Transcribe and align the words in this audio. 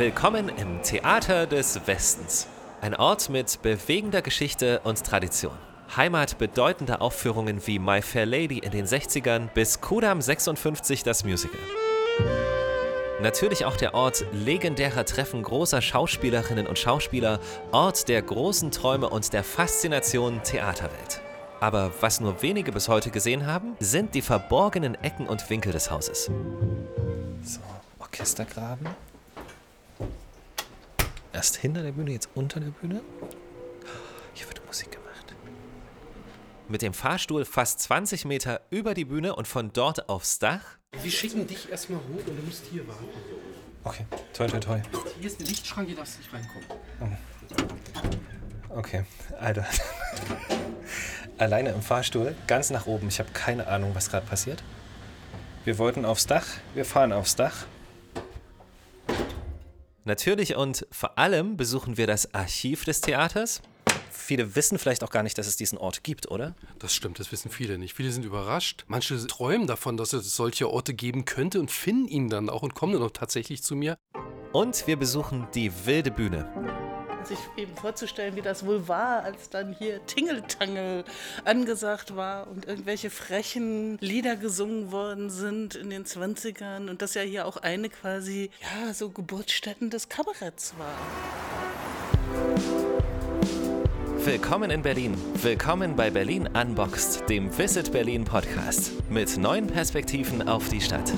Willkommen 0.00 0.48
im 0.48 0.80
Theater 0.82 1.46
des 1.46 1.86
Westens. 1.86 2.46
Ein 2.80 2.94
Ort 2.94 3.28
mit 3.28 3.60
bewegender 3.60 4.22
Geschichte 4.22 4.80
und 4.82 5.04
Tradition. 5.04 5.52
Heimat 5.94 6.38
bedeutender 6.38 7.02
Aufführungen 7.02 7.60
wie 7.66 7.78
My 7.78 8.00
Fair 8.00 8.24
Lady 8.24 8.60
in 8.60 8.70
den 8.70 8.86
60ern 8.86 9.48
bis 9.48 9.82
Kudam 9.82 10.22
56 10.22 11.02
das 11.02 11.22
Musical. 11.22 11.60
Natürlich 13.20 13.66
auch 13.66 13.76
der 13.76 13.92
Ort 13.92 14.24
legendärer 14.32 15.04
Treffen 15.04 15.42
großer 15.42 15.82
Schauspielerinnen 15.82 16.66
und 16.66 16.78
Schauspieler, 16.78 17.38
Ort 17.70 18.08
der 18.08 18.22
großen 18.22 18.70
Träume 18.70 19.10
und 19.10 19.34
der 19.34 19.44
Faszination 19.44 20.42
Theaterwelt. 20.42 21.20
Aber 21.60 21.92
was 22.00 22.20
nur 22.20 22.40
wenige 22.40 22.72
bis 22.72 22.88
heute 22.88 23.10
gesehen 23.10 23.46
haben, 23.46 23.76
sind 23.80 24.14
die 24.14 24.22
verborgenen 24.22 24.94
Ecken 25.04 25.26
und 25.26 25.50
Winkel 25.50 25.72
des 25.72 25.90
Hauses. 25.90 26.30
So, 27.44 27.60
Orchestergraben. 27.98 28.88
Erst 31.40 31.56
hinter 31.56 31.82
der 31.82 31.92
Bühne, 31.92 32.12
jetzt 32.12 32.28
unter 32.34 32.60
der 32.60 32.68
Bühne. 32.68 33.00
Hier 34.34 34.46
wird 34.46 34.60
Musik 34.66 34.92
gemacht. 34.92 35.34
Mit 36.68 36.82
dem 36.82 36.92
Fahrstuhl 36.92 37.46
fast 37.46 37.80
20 37.80 38.26
Meter 38.26 38.60
über 38.68 38.92
die 38.92 39.06
Bühne 39.06 39.34
und 39.34 39.48
von 39.48 39.72
dort 39.72 40.10
aufs 40.10 40.38
Dach. 40.38 40.60
Wir 41.00 41.10
schicken 41.10 41.46
dich 41.46 41.70
erstmal 41.70 41.98
hoch 42.00 42.26
und 42.26 42.38
du 42.38 42.42
musst 42.42 42.66
hier 42.70 42.86
warten. 42.86 43.06
Okay, 43.84 44.04
toi, 44.34 44.48
toi, 44.48 44.58
toi. 44.58 44.82
Hier 45.18 45.30
ist 45.30 45.40
der 45.40 45.46
Lichtschrank, 45.46 45.88
hier 45.88 45.96
darfst 45.96 46.16
du 46.16 46.18
nicht 46.18 46.30
reinkommen. 46.34 47.16
Okay, 48.68 49.06
Alter. 49.40 49.64
Alleine 51.38 51.70
im 51.70 51.80
Fahrstuhl, 51.80 52.36
ganz 52.48 52.68
nach 52.68 52.84
oben. 52.84 53.08
Ich 53.08 53.18
habe 53.18 53.30
keine 53.30 53.66
Ahnung, 53.66 53.94
was 53.94 54.10
gerade 54.10 54.26
passiert. 54.26 54.62
Wir 55.64 55.78
wollten 55.78 56.04
aufs 56.04 56.26
Dach, 56.26 56.44
wir 56.74 56.84
fahren 56.84 57.14
aufs 57.14 57.34
Dach. 57.34 57.64
Natürlich 60.04 60.56
und 60.56 60.86
vor 60.90 61.18
allem 61.18 61.56
besuchen 61.56 61.96
wir 61.96 62.06
das 62.06 62.34
Archiv 62.34 62.84
des 62.84 63.00
Theaters. 63.00 63.60
Viele 64.10 64.54
wissen 64.54 64.78
vielleicht 64.78 65.02
auch 65.02 65.10
gar 65.10 65.22
nicht, 65.22 65.36
dass 65.38 65.46
es 65.46 65.56
diesen 65.56 65.76
Ort 65.76 66.04
gibt, 66.04 66.30
oder? 66.30 66.54
Das 66.78 66.94
stimmt, 66.94 67.18
das 67.18 67.32
wissen 67.32 67.50
viele 67.50 67.78
nicht. 67.78 67.94
Viele 67.94 68.12
sind 68.12 68.24
überrascht. 68.24 68.84
Manche 68.86 69.26
träumen 69.26 69.66
davon, 69.66 69.96
dass 69.96 70.12
es 70.12 70.36
solche 70.36 70.70
Orte 70.70 70.94
geben 70.94 71.24
könnte 71.24 71.60
und 71.60 71.70
finden 71.70 72.08
ihn 72.08 72.28
dann 72.28 72.48
auch 72.48 72.62
und 72.62 72.74
kommen 72.74 72.92
dann 72.92 73.02
auch 73.02 73.10
tatsächlich 73.10 73.62
zu 73.62 73.74
mir. 73.74 73.98
Und 74.52 74.86
wir 74.86 74.96
besuchen 74.96 75.48
die 75.54 75.70
wilde 75.84 76.10
Bühne. 76.10 76.89
Sich 77.26 77.38
eben 77.56 77.74
vorzustellen, 77.76 78.36
wie 78.36 78.42
das 78.42 78.64
wohl 78.66 78.88
war, 78.88 79.22
als 79.22 79.50
dann 79.50 79.72
hier 79.72 80.04
Tingeltangel 80.06 81.04
angesagt 81.44 82.16
war 82.16 82.48
und 82.48 82.66
irgendwelche 82.66 83.10
frechen 83.10 83.98
Lieder 83.98 84.36
gesungen 84.36 84.92
worden 84.92 85.30
sind 85.30 85.74
in 85.74 85.90
den 85.90 86.04
20ern 86.04 86.88
und 86.88 87.02
das 87.02 87.14
ja 87.14 87.22
hier 87.22 87.46
auch 87.46 87.56
eine 87.58 87.88
quasi, 87.88 88.50
ja, 88.60 88.92
so 88.92 89.10
Geburtsstätten 89.10 89.90
des 89.90 90.08
Kabaretts 90.08 90.74
war. 90.78 90.96
Willkommen 94.24 94.70
in 94.70 94.82
Berlin. 94.82 95.16
Willkommen 95.34 95.96
bei 95.96 96.10
Berlin 96.10 96.46
Unboxed, 96.46 97.28
dem 97.30 97.56
Visit 97.56 97.90
Berlin 97.90 98.24
Podcast. 98.24 98.92
Mit 99.08 99.38
neuen 99.38 99.66
Perspektiven 99.66 100.46
auf 100.46 100.68
die 100.68 100.80
Stadt. 100.80 101.10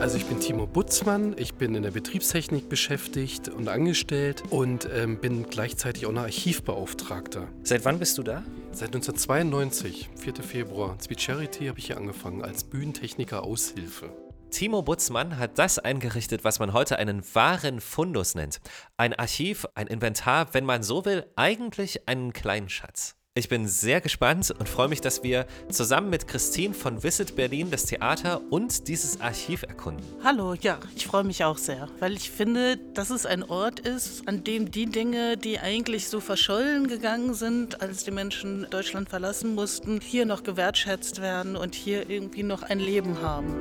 Also 0.00 0.16
ich 0.16 0.26
bin 0.26 0.38
Timo 0.38 0.66
Butzmann, 0.66 1.34
ich 1.36 1.54
bin 1.54 1.74
in 1.74 1.82
der 1.82 1.90
Betriebstechnik 1.90 2.68
beschäftigt 2.68 3.48
und 3.48 3.68
angestellt 3.68 4.44
und 4.48 4.88
ähm, 4.94 5.18
bin 5.20 5.50
gleichzeitig 5.50 6.06
auch 6.06 6.12
noch 6.12 6.22
Archivbeauftragter. 6.22 7.48
Seit 7.64 7.84
wann 7.84 7.98
bist 7.98 8.16
du 8.16 8.22
da? 8.22 8.44
Seit 8.70 8.94
1992, 8.94 10.08
4. 10.16 10.34
Februar, 10.36 10.96
Sweet 11.00 11.20
Charity, 11.20 11.66
habe 11.66 11.80
ich 11.80 11.86
hier 11.86 11.96
angefangen 11.96 12.42
als 12.42 12.62
Bühnentechniker 12.62 13.42
Aushilfe. 13.42 14.10
Timo 14.50 14.82
Butzmann 14.82 15.36
hat 15.36 15.58
das 15.58 15.78
eingerichtet, 15.78 16.44
was 16.44 16.58
man 16.58 16.72
heute 16.72 16.98
einen 16.98 17.22
wahren 17.34 17.80
Fundus 17.80 18.34
nennt. 18.34 18.60
Ein 18.96 19.14
Archiv, 19.14 19.66
ein 19.74 19.88
Inventar, 19.88 20.54
wenn 20.54 20.64
man 20.64 20.82
so 20.82 21.04
will, 21.04 21.26
eigentlich 21.36 22.08
einen 22.08 22.32
kleinen 22.32 22.68
Schatz. 22.68 23.17
Ich 23.38 23.48
bin 23.48 23.68
sehr 23.68 24.00
gespannt 24.00 24.52
und 24.58 24.68
freue 24.68 24.88
mich, 24.88 25.00
dass 25.00 25.22
wir 25.22 25.46
zusammen 25.70 26.10
mit 26.10 26.26
Christine 26.26 26.74
von 26.74 27.04
Visit 27.04 27.36
Berlin 27.36 27.70
das 27.70 27.84
Theater 27.84 28.40
und 28.50 28.88
dieses 28.88 29.20
Archiv 29.20 29.62
erkunden. 29.62 30.04
Hallo, 30.24 30.54
ja, 30.54 30.80
ich 30.96 31.06
freue 31.06 31.22
mich 31.22 31.44
auch 31.44 31.56
sehr, 31.56 31.88
weil 32.00 32.14
ich 32.14 32.32
finde, 32.32 32.78
dass 32.94 33.10
es 33.10 33.26
ein 33.26 33.44
Ort 33.44 33.78
ist, 33.78 34.26
an 34.26 34.42
dem 34.42 34.72
die 34.72 34.86
Dinge, 34.86 35.36
die 35.36 35.60
eigentlich 35.60 36.08
so 36.08 36.18
verschollen 36.18 36.88
gegangen 36.88 37.32
sind, 37.32 37.80
als 37.80 38.02
die 38.02 38.10
Menschen 38.10 38.66
Deutschland 38.70 39.08
verlassen 39.08 39.54
mussten, 39.54 40.00
hier 40.00 40.26
noch 40.26 40.42
gewertschätzt 40.42 41.22
werden 41.22 41.54
und 41.54 41.76
hier 41.76 42.10
irgendwie 42.10 42.42
noch 42.42 42.64
ein 42.64 42.80
Leben 42.80 43.22
haben. 43.22 43.54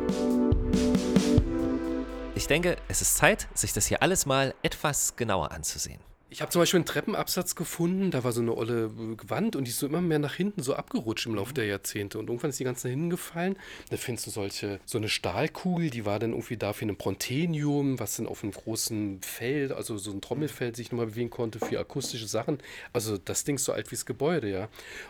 Ich 2.33 2.47
denke, 2.47 2.77
es 2.87 3.03
ist 3.03 3.15
Zeit, 3.15 3.47
sich 3.53 3.73
das 3.73 3.85
hier 3.85 4.01
alles 4.01 4.25
mal 4.25 4.55
etwas 4.63 5.15
genauer 5.15 5.51
anzusehen. 5.51 5.99
Ich 6.29 6.41
habe 6.41 6.51
zum 6.51 6.61
Beispiel 6.61 6.79
einen 6.79 6.85
Treppenabsatz 6.85 7.55
gefunden, 7.55 8.11
da 8.11 8.25
war 8.25 8.33
so 8.33 8.41
eine 8.41 8.53
olle 8.53 8.91
Wand 9.29 9.55
und 9.55 9.63
die 9.63 9.71
ist 9.71 9.79
so 9.79 9.87
immer 9.87 10.01
mehr 10.01 10.19
nach 10.19 10.33
hinten 10.33 10.61
so 10.61 10.75
abgerutscht 10.75 11.25
im 11.25 11.35
Laufe 11.35 11.53
der 11.53 11.65
Jahrzehnte. 11.65 12.19
Und 12.19 12.27
irgendwann 12.27 12.49
ist 12.49 12.59
die 12.59 12.65
ganz 12.65 12.83
nach 12.83 12.91
hinten 12.91 13.09
gefallen. 13.09 13.55
Da 13.89 13.95
findest 13.95 14.27
du 14.27 14.31
solche, 14.31 14.81
so 14.83 14.97
eine 14.97 15.07
Stahlkugel, 15.07 15.89
die 15.89 16.05
war 16.05 16.19
dann 16.19 16.31
irgendwie 16.31 16.57
da 16.57 16.73
für 16.73 16.85
ein 16.85 16.97
Prontenium, 16.97 17.97
was 17.97 18.17
dann 18.17 18.27
auf 18.27 18.43
einem 18.43 18.51
großen 18.51 19.21
Feld, 19.21 19.71
also 19.71 19.97
so 19.97 20.11
ein 20.11 20.19
Trommelfeld 20.19 20.75
sich 20.75 20.91
nochmal 20.91 21.07
bewegen 21.07 21.29
konnte 21.29 21.59
für 21.59 21.79
akustische 21.79 22.27
Sachen. 22.27 22.57
Also 22.91 23.17
das 23.17 23.45
Ding 23.45 23.55
ist 23.55 23.63
so 23.63 23.71
alt 23.71 23.89
wie 23.91 23.95
das 23.95 24.05
Gebäude, 24.05 24.49
ja. 24.49 24.67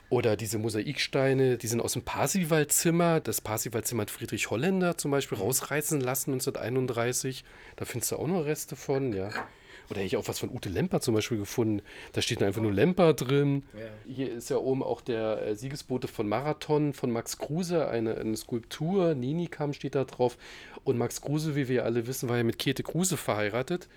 Oder 0.09 0.38
diese 0.38 0.59
Mosaiksteine, 0.59 1.57
die 1.57 1.67
sind 1.67 1.81
aus 1.81 1.94
dem 1.94 2.03
Parsivalzimmer. 2.03 3.22
Das 3.22 3.41
Parsivalzimmer 3.41 4.03
hat 4.03 4.11
Friedrich 4.11 4.51
Holländer 4.51 4.99
zum 4.99 5.09
Beispiel 5.09 5.39
rausreißen 5.39 5.99
lassen 5.99 6.34
1931. 6.34 7.44
Da 7.75 7.85
findest 7.85 8.11
du 8.11 8.17
auch 8.17 8.28
noch 8.28 8.45
Reste 8.45 8.75
von, 8.75 9.13
ja. 9.13 9.31
Oder 9.89 9.99
hätte 9.99 10.07
ich 10.07 10.17
auch 10.17 10.27
was 10.27 10.39
von 10.39 10.49
Ute 10.49 10.69
Lemper 10.69 10.99
zum 11.01 11.13
Beispiel 11.13 11.37
gefunden. 11.37 11.81
Da 12.13 12.21
steht 12.21 12.43
einfach 12.43 12.61
nur 12.61 12.73
Lemper 12.73 13.13
drin. 13.13 13.63
Hier 14.07 14.31
ist 14.31 14.49
ja 14.49 14.57
oben 14.57 14.83
auch 14.83 15.01
der 15.01 15.41
äh, 15.41 15.55
Siegesbote 15.55 16.07
von 16.07 16.27
Marathon 16.27 16.93
von 16.93 17.11
Max 17.11 17.37
Kruse, 17.37 17.87
eine, 17.87 18.15
eine 18.15 18.35
Skulptur. 18.35 19.15
Ninikam 19.15 19.73
steht 19.73 19.95
da 19.95 20.03
drauf. 20.03 20.37
Und 20.83 20.97
Max 20.97 21.21
Kruse, 21.21 21.55
wie 21.55 21.67
wir 21.67 21.85
alle 21.85 22.07
wissen, 22.07 22.29
war 22.29 22.37
ja 22.37 22.43
mit 22.43 22.59
Käthe 22.59 22.83
Kruse 22.83 23.17
verheiratet. 23.17 23.87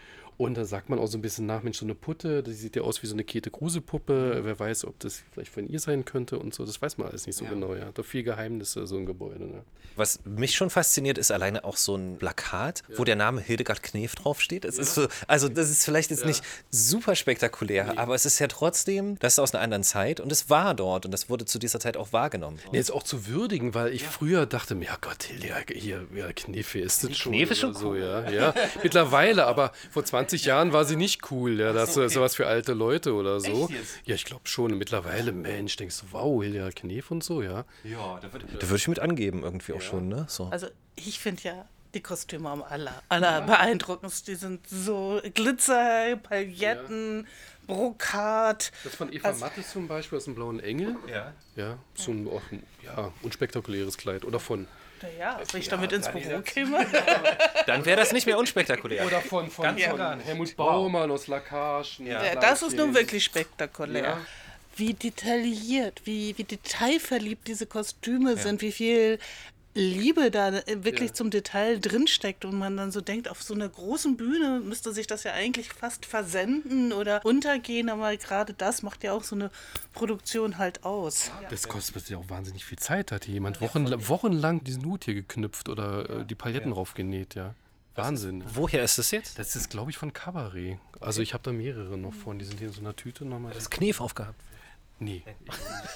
Und 0.40 0.54
da 0.54 0.64
sagt 0.64 0.88
man 0.88 0.98
auch 0.98 1.06
so 1.06 1.18
ein 1.18 1.20
bisschen 1.20 1.44
nach, 1.44 1.62
Mensch, 1.62 1.80
so 1.80 1.84
eine 1.84 1.94
Putte, 1.94 2.42
die 2.42 2.54
sieht 2.54 2.74
ja 2.74 2.80
aus 2.80 3.02
wie 3.02 3.06
so 3.06 3.12
eine 3.12 3.24
Käthe 3.24 3.50
Kruse-Puppe. 3.50 4.40
Wer 4.42 4.58
weiß, 4.58 4.86
ob 4.86 4.98
das 4.98 5.22
vielleicht 5.32 5.52
von 5.52 5.68
ihr 5.68 5.78
sein 5.78 6.06
könnte 6.06 6.38
und 6.38 6.54
so. 6.54 6.64
Das 6.64 6.80
weiß 6.80 6.96
man 6.96 7.08
alles 7.08 7.26
nicht 7.26 7.36
so 7.36 7.44
genau, 7.44 7.74
ja. 7.74 7.90
Da 7.92 8.02
viel 8.02 8.22
Geheimnisse, 8.22 8.86
so 8.86 8.96
ein 8.96 9.04
Gebäude. 9.04 9.44
Ne? 9.44 9.64
Was 9.96 10.20
mich 10.24 10.54
schon 10.54 10.70
fasziniert, 10.70 11.18
ist 11.18 11.30
alleine 11.30 11.62
auch 11.64 11.76
so 11.76 11.94
ein 11.94 12.16
Plakat, 12.16 12.84
wo 12.96 13.04
der 13.04 13.16
Name 13.16 13.42
Hildegard 13.42 13.82
Knef 13.82 14.14
draufsteht. 14.14 14.64
Es 14.64 14.78
ist 14.78 14.94
so, 14.94 15.08
also 15.26 15.50
das 15.50 15.68
ist 15.68 15.84
vielleicht 15.84 16.10
jetzt 16.10 16.24
nicht 16.24 16.42
super 16.70 17.16
spektakulär, 17.16 17.98
aber 17.98 18.14
es 18.14 18.24
ist 18.24 18.38
ja 18.38 18.46
trotzdem, 18.46 19.18
das 19.18 19.34
ist 19.34 19.40
aus 19.40 19.54
einer 19.54 19.62
anderen 19.62 19.82
Zeit 19.82 20.20
und 20.20 20.32
es 20.32 20.48
war 20.48 20.72
dort 20.72 21.04
und 21.04 21.12
das 21.12 21.28
wurde 21.28 21.44
zu 21.44 21.58
dieser 21.58 21.80
Zeit 21.80 21.98
auch 21.98 22.14
wahrgenommen. 22.14 22.58
Nee, 22.72 22.78
jetzt 22.78 22.92
auch 22.92 23.02
zu 23.02 23.26
würdigen, 23.26 23.74
weil 23.74 23.92
ich 23.92 24.04
früher 24.04 24.46
dachte, 24.46 24.74
mir, 24.74 24.86
ja 24.86 24.96
Gott, 25.02 25.24
Hildegard, 25.24 25.70
hier, 25.70 26.06
ja, 26.14 26.32
Knefe 26.32 26.78
ist 26.78 27.04
das 27.04 27.18
schon. 27.18 27.32
Knef 27.34 27.50
ist 27.50 27.58
schon 27.58 27.74
so, 27.74 27.94
ja. 27.94 28.30
ja. 28.30 28.54
Mittlerweile, 28.82 29.44
aber 29.44 29.72
vor 29.90 30.02
20 30.10 30.29
Jahren 30.36 30.72
war 30.72 30.84
sie 30.84 30.96
nicht 30.96 31.30
cool. 31.30 31.58
Ja, 31.60 31.72
das 31.72 31.96
ist 31.96 32.14
sowas 32.14 32.34
für 32.34 32.46
alte 32.46 32.72
Leute 32.72 33.14
oder 33.14 33.40
so. 33.40 33.68
Ja, 34.04 34.14
ich 34.14 34.24
glaube 34.24 34.42
schon. 34.46 34.76
Mittlerweile, 34.78 35.32
Mensch, 35.32 35.76
denkst 35.76 36.00
du, 36.00 36.06
wow, 36.12 36.42
Hildegard 36.42 36.76
Knef 36.76 37.10
und 37.10 37.22
so, 37.24 37.42
ja. 37.42 37.64
Da 37.84 38.32
würde 38.32 38.76
ich 38.76 38.88
mit 38.88 38.98
angeben, 38.98 39.42
irgendwie 39.42 39.72
auch 39.72 39.80
schon, 39.80 40.08
ne? 40.08 40.26
So. 40.28 40.44
Also 40.46 40.66
ich 40.96 41.18
finde 41.18 41.42
ja 41.42 41.68
die 41.94 42.02
Kostüme 42.02 42.48
am 42.48 42.62
aller, 42.62 43.02
aller 43.08 43.40
beeindruckendsten. 43.42 44.34
Die 44.34 44.38
sind 44.38 44.68
so 44.68 45.20
Glitzer, 45.34 46.16
Pailletten, 46.22 47.26
Brokat. 47.66 48.70
Das 48.84 48.94
von 48.94 49.12
Eva 49.12 49.28
Also- 49.28 49.40
Mattes 49.44 49.72
zum 49.72 49.88
Beispiel 49.88 50.18
aus 50.18 50.24
dem 50.24 50.34
Blauen 50.34 50.60
Engel. 50.60 50.96
Ja. 51.08 51.32
Ja, 51.56 51.78
so 51.94 52.10
ein 52.12 52.28
auch 52.28 52.42
ein, 52.52 52.62
ja, 52.84 53.12
unspektakuläres 53.22 53.96
Kleid. 53.96 54.24
Oder 54.24 54.38
von, 54.40 54.66
Naja, 55.02 55.40
wenn 55.52 55.60
ich 55.60 55.68
damit 55.68 55.92
ins 55.92 56.08
Büro 56.08 56.40
käme. 56.42 56.86
Dann 57.66 57.84
wäre 57.84 57.98
das 58.00 58.12
nicht 58.12 58.26
mehr 58.26 58.38
unspektakulär. 58.38 59.06
oder 59.06 59.20
von, 59.20 59.50
von, 59.50 59.64
Ganz 59.64 59.82
von 59.82 60.16
nicht. 60.16 60.26
Helmut 60.26 60.56
Baumann 60.56 61.10
aus 61.10 61.26
Lacage. 61.26 62.02
Ja, 62.04 62.34
das 62.36 62.62
ist 62.62 62.76
nun 62.76 62.94
wirklich 62.94 63.24
spektakulär. 63.24 64.02
Ja. 64.02 64.18
Wie 64.76 64.94
detailliert, 64.94 66.02
wie, 66.04 66.36
wie 66.38 66.44
detailverliebt 66.44 67.48
diese 67.48 67.66
Kostüme 67.66 68.36
sind, 68.36 68.62
wie 68.62 68.72
viel 68.72 69.18
Liebe 69.80 70.30
da 70.30 70.48
äh, 70.50 70.84
wirklich 70.84 71.10
Ja. 71.10 71.14
zum 71.14 71.30
Detail 71.30 71.80
drinsteckt 71.80 72.44
und 72.44 72.58
man 72.58 72.76
dann 72.76 72.92
so 72.92 73.00
denkt, 73.00 73.28
auf 73.28 73.42
so 73.42 73.54
einer 73.54 73.68
großen 73.68 74.16
Bühne 74.16 74.60
müsste 74.64 74.92
sich 74.92 75.06
das 75.06 75.24
ja 75.24 75.32
eigentlich 75.32 75.68
fast 75.70 76.06
versenden 76.06 76.92
oder 76.92 77.24
untergehen, 77.24 77.88
aber 77.88 78.16
gerade 78.16 78.52
das 78.54 78.82
macht 78.82 79.02
ja 79.04 79.12
auch 79.12 79.24
so 79.24 79.34
eine 79.34 79.50
Produktion 79.92 80.58
halt 80.58 80.84
aus. 80.84 81.30
Das 81.50 81.68
kostet 81.68 82.08
ja 82.08 82.18
auch 82.18 82.28
wahnsinnig 82.28 82.64
viel 82.64 82.78
Zeit. 82.78 83.12
Hat 83.12 83.24
hier 83.24 83.34
jemand 83.34 83.60
Wochen, 83.60 83.86
wochenlang 84.08 84.62
diesen 84.64 84.84
Hut 84.84 85.04
hier 85.04 85.14
geknüpft 85.14 85.68
oder 85.68 86.20
äh, 86.20 86.24
die 86.24 86.34
Pailletten 86.34 86.72
raufgenäht, 86.72 87.34
ja. 87.34 87.54
Wahnsinn. 87.96 88.44
Woher 88.54 88.84
ist 88.84 88.98
das 88.98 89.10
jetzt? 89.10 89.38
Das 89.38 89.56
ist, 89.56 89.68
glaube 89.68 89.90
ich, 89.90 89.98
von 89.98 90.12
Cabaret. 90.12 90.78
Also 91.00 91.22
ich 91.22 91.34
habe 91.34 91.42
da 91.42 91.52
mehrere 91.52 91.98
noch 91.98 92.14
von. 92.14 92.38
Die 92.38 92.44
sind 92.44 92.58
hier 92.58 92.68
in 92.68 92.72
so 92.74 92.80
einer 92.80 92.94
Tüte 92.94 93.24
nochmal. 93.24 93.52
Das 93.52 93.68
Knef 93.68 94.00
aufgehabt. 94.00 94.40
Nee. 95.00 95.22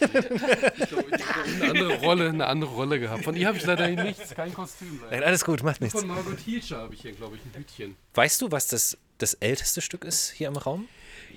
Ich 0.01 0.89
glaube, 0.89 1.05
ich 1.17 1.27
habe 1.27 1.45
eine 1.45 1.71
andere 1.71 1.95
Rolle, 2.01 2.29
eine 2.31 2.47
andere 2.47 2.71
Rolle 2.73 2.99
gehabt. 3.01 3.25
Von 3.25 3.37
ihr 3.37 3.47
habe 3.47 3.59
ich 3.59 3.65
leider 3.65 3.89
nichts, 3.89 4.35
kein 4.35 4.53
Kostüm. 4.53 5.01
Nein, 5.11 5.23
alles 5.23 5.45
gut, 5.45 5.63
macht 5.63 5.81
nichts. 5.81 5.99
Von 5.99 6.09
Margot 6.09 6.39
Hilscher 6.41 6.79
habe 6.79 6.95
ich 6.95 7.03
hier, 7.03 7.13
glaube 7.13 7.37
ich, 7.37 7.43
ein 7.45 7.61
Hütchen. 7.61 7.97
Weißt 8.15 8.41
du, 8.43 8.51
was 8.51 8.67
das, 8.67 8.99
das 9.19 9.35
älteste 9.35 9.81
Stück 9.81 10.05
ist 10.05 10.31
hier 10.31 10.49
im 10.49 10.57
Raum? 10.57 10.89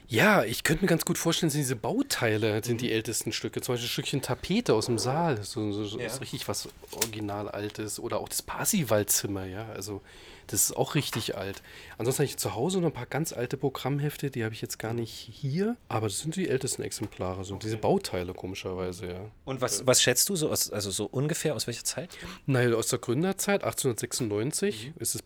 Ja, 0.08 0.44
ich 0.44 0.64
könnte 0.64 0.84
mir 0.84 0.88
ganz 0.90 1.06
gut 1.06 1.18
vorstellen, 1.18 1.50
sind 1.50 1.62
diese 1.62 1.76
Bauteile 1.76 2.64
sind 2.64 2.82
die 2.82 2.92
ältesten 2.92 3.32
Stücke. 3.32 3.62
Zum 3.62 3.74
Beispiel 3.74 3.88
ein 3.88 3.92
Stückchen 3.92 4.22
Tapete 4.22 4.74
aus 4.74 4.86
dem 4.88 4.98
Saal. 4.98 5.44
So, 5.44 5.72
so, 5.72 5.86
so 5.86 6.00
Ja. 6.00 6.06
ist 6.08 6.22
richtig 6.22 6.48
was 6.48 6.70
original 6.92 7.50
altes. 7.50 8.00
Oder 8.00 8.20
auch 8.20 8.30
das 8.30 8.42
Parsivalzimmer, 8.42 9.46
ja. 9.46 9.68
Also 9.70 10.02
das 10.48 10.64
ist 10.70 10.78
auch 10.78 10.96
richtig 10.96 11.36
alt. 11.36 11.62
Ansonsten 11.98 12.20
habe 12.24 12.26
ich 12.32 12.38
zu 12.38 12.56
Hause 12.56 12.80
noch 12.80 12.88
ein 12.88 12.94
paar 12.94 13.06
ganz 13.06 13.34
alte 13.34 13.58
Programmhefte, 13.58 14.32
die 14.32 14.46
habe 14.46 14.54
ich 14.54 14.62
jetzt 14.62 14.80
gar 14.80 14.94
nicht 14.94 15.12
hier. 15.12 15.76
Aber 15.90 16.08
das 16.08 16.20
sind 16.20 16.38
die 16.38 16.48
ältesten 16.48 16.84
Exemplare, 16.84 17.44
so 17.44 17.58
diese 17.58 17.76
Bauteile 17.76 18.34
komischerweise, 18.34 19.08
ja. 19.08 19.32
Und 19.44 19.60
was, 19.60 19.86
was 19.86 20.02
schätzt 20.02 20.30
du 20.30 20.38
so, 20.38 20.50
aus, 20.50 20.72
also 20.72 20.90
so 20.90 21.06
ungefähr 21.06 21.54
aus 21.54 21.68
welcher 21.68 21.84
Zeit? 21.84 22.18
Naja, 22.46 22.74
aus 22.76 22.88
der 22.88 23.00
Gründerzeit, 23.00 23.64
1896, 23.66 24.94
ist 25.00 25.16
das 25.16 25.22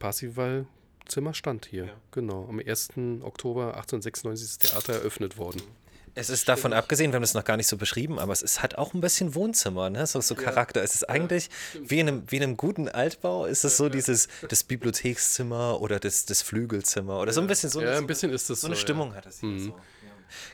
Parsival-Zimmer 1.12 1.34
stand 1.34 1.66
hier. 1.66 1.90
Genau. 2.12 2.48
Am 2.48 2.60
1. 2.60 2.90
Oktober 3.22 3.76
1896 3.76 4.46
ist 4.46 4.64
das 4.64 4.72
Theater 4.72 4.94
eröffnet 4.94 5.38
worden. 5.38 5.62
Es 6.14 6.30
ist 6.30 6.50
davon 6.50 6.74
abgesehen, 6.74 7.12
wir 7.12 7.16
haben 7.16 7.24
das 7.24 7.34
noch 7.34 7.46
gar 7.46 7.56
nicht 7.56 7.68
so 7.68 7.78
beschrieben, 7.78 8.20
aber 8.20 8.34
es 8.34 8.42
ist, 8.42 8.62
hat 8.62 8.76
auch 8.78 8.94
ein 8.94 9.00
bisschen 9.00 9.34
Wohnzimmer, 9.34 9.90
ne? 9.90 10.06
so, 10.06 10.20
so 10.20 10.36
Charakter. 10.36 10.84
Es 10.84 10.94
ist 10.94 11.10
eigentlich 11.10 11.50
wie 11.82 12.02
in, 12.02 12.08
einem, 12.10 12.24
wie 12.28 12.36
in 12.36 12.44
einem 12.44 12.58
guten 12.58 12.90
Altbau, 12.90 13.46
ist 13.46 13.64
es 13.64 13.78
so 13.78 13.88
dieses 13.88 14.28
das 14.50 14.66
Bibliothekszimmer 14.66 15.80
oder 15.80 16.02
das, 16.02 16.26
das 16.26 16.42
Flügelzimmer 16.42 17.18
oder 17.18 17.32
so 17.32 17.40
ein 17.40 17.48
bisschen 17.48 17.70
so, 17.70 17.80
Ja, 17.80 17.92
eine, 17.92 17.98
ein 18.00 18.08
bisschen 18.08 18.34
ist 18.34 18.50
das 18.50 18.60
so 18.60 18.68
eine 18.68 18.76
so, 18.76 18.80
ja. 18.80 18.82
Stimmung 18.82 19.16
hat 19.16 19.26
es 19.26 19.40
hier. 19.40 19.58
So. 19.58 19.70
Ja. 19.70 19.76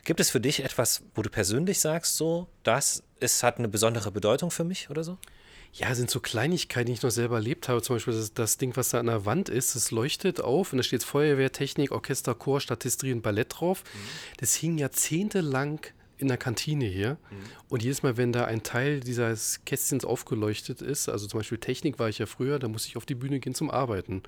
Gibt 0.04 0.20
es 0.20 0.30
für 0.30 0.40
dich 0.40 0.62
etwas, 0.62 1.02
wo 1.16 1.22
du 1.22 1.30
persönlich 1.30 1.80
sagst, 1.80 2.16
so, 2.16 2.46
das 2.62 3.02
ist, 3.18 3.42
hat 3.42 3.58
eine 3.58 3.68
besondere 3.68 4.12
Bedeutung 4.12 4.52
für 4.52 4.64
mich 4.64 4.90
oder 4.90 5.02
so? 5.02 5.18
Ja, 5.72 5.94
sind 5.94 6.10
so 6.10 6.20
Kleinigkeiten, 6.20 6.86
die 6.86 6.94
ich 6.94 7.02
noch 7.02 7.10
selber 7.10 7.36
erlebt 7.36 7.68
habe. 7.68 7.82
Zum 7.82 7.96
Beispiel 7.96 8.14
das, 8.14 8.32
das 8.32 8.58
Ding, 8.58 8.76
was 8.76 8.90
da 8.90 8.98
an 9.00 9.06
der 9.06 9.24
Wand 9.26 9.48
ist, 9.48 9.76
das 9.76 9.90
leuchtet 9.90 10.40
auf 10.40 10.72
und 10.72 10.78
da 10.78 10.82
steht 10.82 11.04
Feuerwehr, 11.04 11.52
Technik, 11.52 11.92
Orchester, 11.92 12.34
Chor, 12.34 12.60
Statisterie 12.60 13.12
und 13.12 13.22
Ballett 13.22 13.54
drauf. 13.60 13.84
Das 14.38 14.54
hing 14.54 14.78
jahrzehntelang 14.78 15.80
in 16.16 16.28
der 16.28 16.36
Kantine 16.36 16.84
hier. 16.84 17.16
Und 17.68 17.82
jedes 17.84 18.02
Mal, 18.02 18.16
wenn 18.16 18.32
da 18.32 18.44
ein 18.44 18.64
Teil 18.64 19.00
dieses 19.00 19.60
Kästchens 19.64 20.04
aufgeleuchtet 20.04 20.82
ist, 20.82 21.08
also 21.08 21.28
zum 21.28 21.38
Beispiel 21.38 21.58
Technik 21.58 22.00
war 22.00 22.08
ich 22.08 22.18
ja 22.18 22.26
früher, 22.26 22.58
da 22.58 22.66
musste 22.66 22.88
ich 22.88 22.96
auf 22.96 23.06
die 23.06 23.14
Bühne 23.14 23.38
gehen 23.38 23.54
zum 23.54 23.70
Arbeiten. 23.70 24.22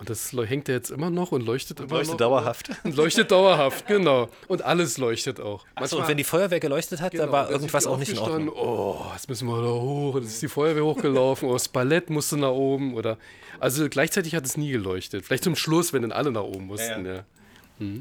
Und 0.00 0.08
das 0.08 0.32
hängt 0.32 0.66
ja 0.68 0.74
jetzt 0.74 0.90
immer 0.90 1.10
noch 1.10 1.30
und 1.30 1.42
leuchtet 1.44 1.78
immer 1.78 1.90
leuchtet 1.90 2.12
noch. 2.12 2.16
dauerhaft. 2.16 2.70
Und 2.84 2.96
leuchtet 2.96 3.30
dauerhaft, 3.30 3.86
genau. 3.86 4.30
Und 4.48 4.62
alles 4.62 4.96
leuchtet 4.96 5.38
auch. 5.40 5.66
Achso, 5.74 5.98
und 5.98 6.08
wenn 6.08 6.16
die 6.16 6.24
Feuerwehr 6.24 6.58
geleuchtet 6.58 7.02
hat, 7.02 7.12
Genau, 7.12 7.30
war 7.30 7.44
sind 7.48 7.56
irgendwas 7.56 7.86
auch 7.86 7.98
nicht 7.98 8.12
in 8.12 8.18
Ordnung. 8.18 8.48
Oh, 8.56 8.96
jetzt 9.12 9.28
müssen 9.28 9.46
wir 9.46 9.60
da 9.60 9.68
hoch. 9.68 10.14
Jetzt 10.16 10.28
ist 10.28 10.40
die 10.42 10.48
Feuerwehr 10.48 10.84
hochgelaufen. 10.86 11.48
Oder 11.48 11.56
das 11.56 11.68
Ballett 11.68 12.08
musste 12.08 12.38
nach 12.38 12.48
oben. 12.50 12.94
Oder 12.94 13.18
also 13.58 13.86
gleichzeitig 13.90 14.34
hat 14.34 14.46
es 14.46 14.56
nie 14.56 14.70
geleuchtet. 14.72 15.26
Vielleicht 15.26 15.44
zum 15.44 15.54
Schluss, 15.54 15.92
wenn 15.92 16.00
dann 16.00 16.12
alle 16.12 16.30
nach 16.30 16.44
oben 16.44 16.66
mussten. 16.66 17.04
Ja, 17.04 17.24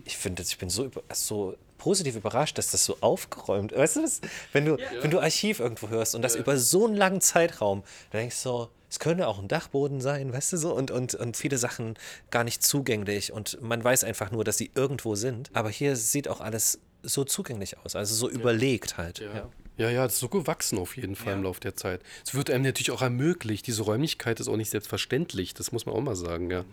Ich 0.05 0.15
finde, 0.15 0.41
ich 0.43 0.57
bin 0.57 0.69
so, 0.69 0.85
über, 0.85 1.01
so 1.13 1.57
positiv 1.77 2.15
überrascht, 2.15 2.57
dass 2.57 2.71
das 2.71 2.85
so 2.85 2.95
aufgeräumt 3.01 3.75
Weißt 3.75 3.97
du, 3.97 4.01
das, 4.03 4.21
wenn, 4.53 4.63
du, 4.65 4.77
wenn 5.01 5.11
du 5.11 5.19
Archiv 5.19 5.59
irgendwo 5.59 5.89
hörst 5.89 6.15
und 6.15 6.21
das 6.21 6.35
über 6.37 6.57
so 6.57 6.85
einen 6.87 6.95
langen 6.95 7.19
Zeitraum, 7.19 7.83
dann 8.11 8.21
denkst 8.21 8.37
du 8.43 8.49
so, 8.49 8.69
es 8.89 8.99
könnte 8.99 9.27
auch 9.27 9.39
ein 9.39 9.47
Dachboden 9.47 10.01
sein, 10.01 10.33
weißt 10.33 10.53
du 10.53 10.57
so, 10.57 10.73
und, 10.73 10.91
und, 10.91 11.15
und 11.15 11.37
viele 11.37 11.57
Sachen 11.57 11.95
gar 12.31 12.43
nicht 12.43 12.63
zugänglich 12.63 13.31
und 13.31 13.61
man 13.61 13.83
weiß 13.83 14.03
einfach 14.03 14.31
nur, 14.31 14.43
dass 14.43 14.57
sie 14.57 14.71
irgendwo 14.75 15.15
sind. 15.15 15.49
Aber 15.53 15.69
hier 15.69 15.95
sieht 15.95 16.27
auch 16.27 16.41
alles 16.41 16.79
so 17.03 17.23
zugänglich 17.23 17.77
aus, 17.77 17.95
also 17.95 18.15
so 18.15 18.29
überlegt 18.29 18.97
halt. 18.97 19.19
Ja. 19.19 19.49
ja, 19.77 19.89
ja, 19.89 20.03
das 20.03 20.13
ist 20.13 20.19
so 20.19 20.29
gewachsen 20.29 20.77
auf 20.79 20.97
jeden 20.97 21.15
Fall 21.15 21.33
im 21.33 21.43
Laufe 21.43 21.61
der 21.61 21.75
Zeit. 21.75 22.01
Es 22.25 22.33
wird 22.33 22.49
einem 22.49 22.63
natürlich 22.63 22.91
auch 22.91 23.01
ermöglicht. 23.01 23.67
Diese 23.67 23.83
Räumlichkeit 23.83 24.39
ist 24.39 24.47
auch 24.47 24.57
nicht 24.57 24.71
selbstverständlich. 24.71 25.53
Das 25.53 25.71
muss 25.71 25.85
man 25.85 25.95
auch 25.95 26.01
mal 26.01 26.15
sagen, 26.15 26.49
ja. 26.49 26.65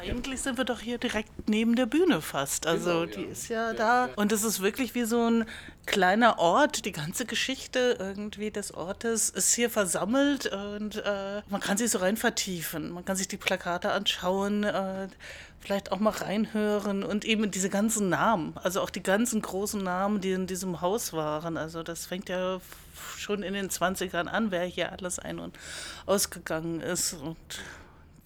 Eigentlich 0.00 0.40
sind 0.40 0.56
wir 0.56 0.64
doch 0.64 0.80
hier 0.80 0.96
direkt 0.96 1.48
neben 1.48 1.76
der 1.76 1.84
Bühne 1.84 2.22
fast. 2.22 2.66
Also 2.66 3.04
die 3.04 3.24
ist 3.24 3.48
ja 3.48 3.74
da. 3.74 4.08
Und 4.16 4.32
es 4.32 4.44
ist 4.44 4.62
wirklich 4.62 4.94
wie 4.94 5.04
so 5.04 5.28
ein 5.28 5.44
kleiner 5.84 6.38
Ort. 6.38 6.86
Die 6.86 6.92
ganze 6.92 7.26
Geschichte 7.26 7.96
irgendwie 7.98 8.50
des 8.50 8.72
Ortes 8.72 9.28
ist 9.28 9.52
hier 9.52 9.68
versammelt 9.68 10.46
und 10.46 10.96
äh, 10.96 11.42
man 11.50 11.60
kann 11.60 11.76
sich 11.76 11.90
so 11.90 11.98
rein 11.98 12.16
vertiefen. 12.16 12.92
Man 12.92 13.04
kann 13.04 13.16
sich 13.16 13.28
die 13.28 13.36
Plakate 13.36 13.92
anschauen, 13.92 14.64
äh, 14.64 15.08
vielleicht 15.60 15.92
auch 15.92 15.98
mal 15.98 16.10
reinhören 16.14 17.02
und 17.02 17.26
eben 17.26 17.50
diese 17.50 17.68
ganzen 17.68 18.08
Namen. 18.08 18.54
Also 18.62 18.80
auch 18.80 18.90
die 18.90 19.02
ganzen 19.02 19.42
großen 19.42 19.82
Namen, 19.82 20.22
die 20.22 20.32
in 20.32 20.46
diesem 20.46 20.80
Haus 20.80 21.12
waren. 21.12 21.58
Also 21.58 21.82
das 21.82 22.06
fängt 22.06 22.30
ja 22.30 22.58
schon 23.18 23.42
in 23.42 23.52
den 23.52 23.68
20ern 23.68 24.28
an, 24.28 24.50
wer 24.50 24.64
hier 24.64 24.92
alles 24.92 25.18
ein- 25.18 25.38
und 25.38 25.58
ausgegangen 26.06 26.80
ist. 26.80 27.12
Und 27.12 27.36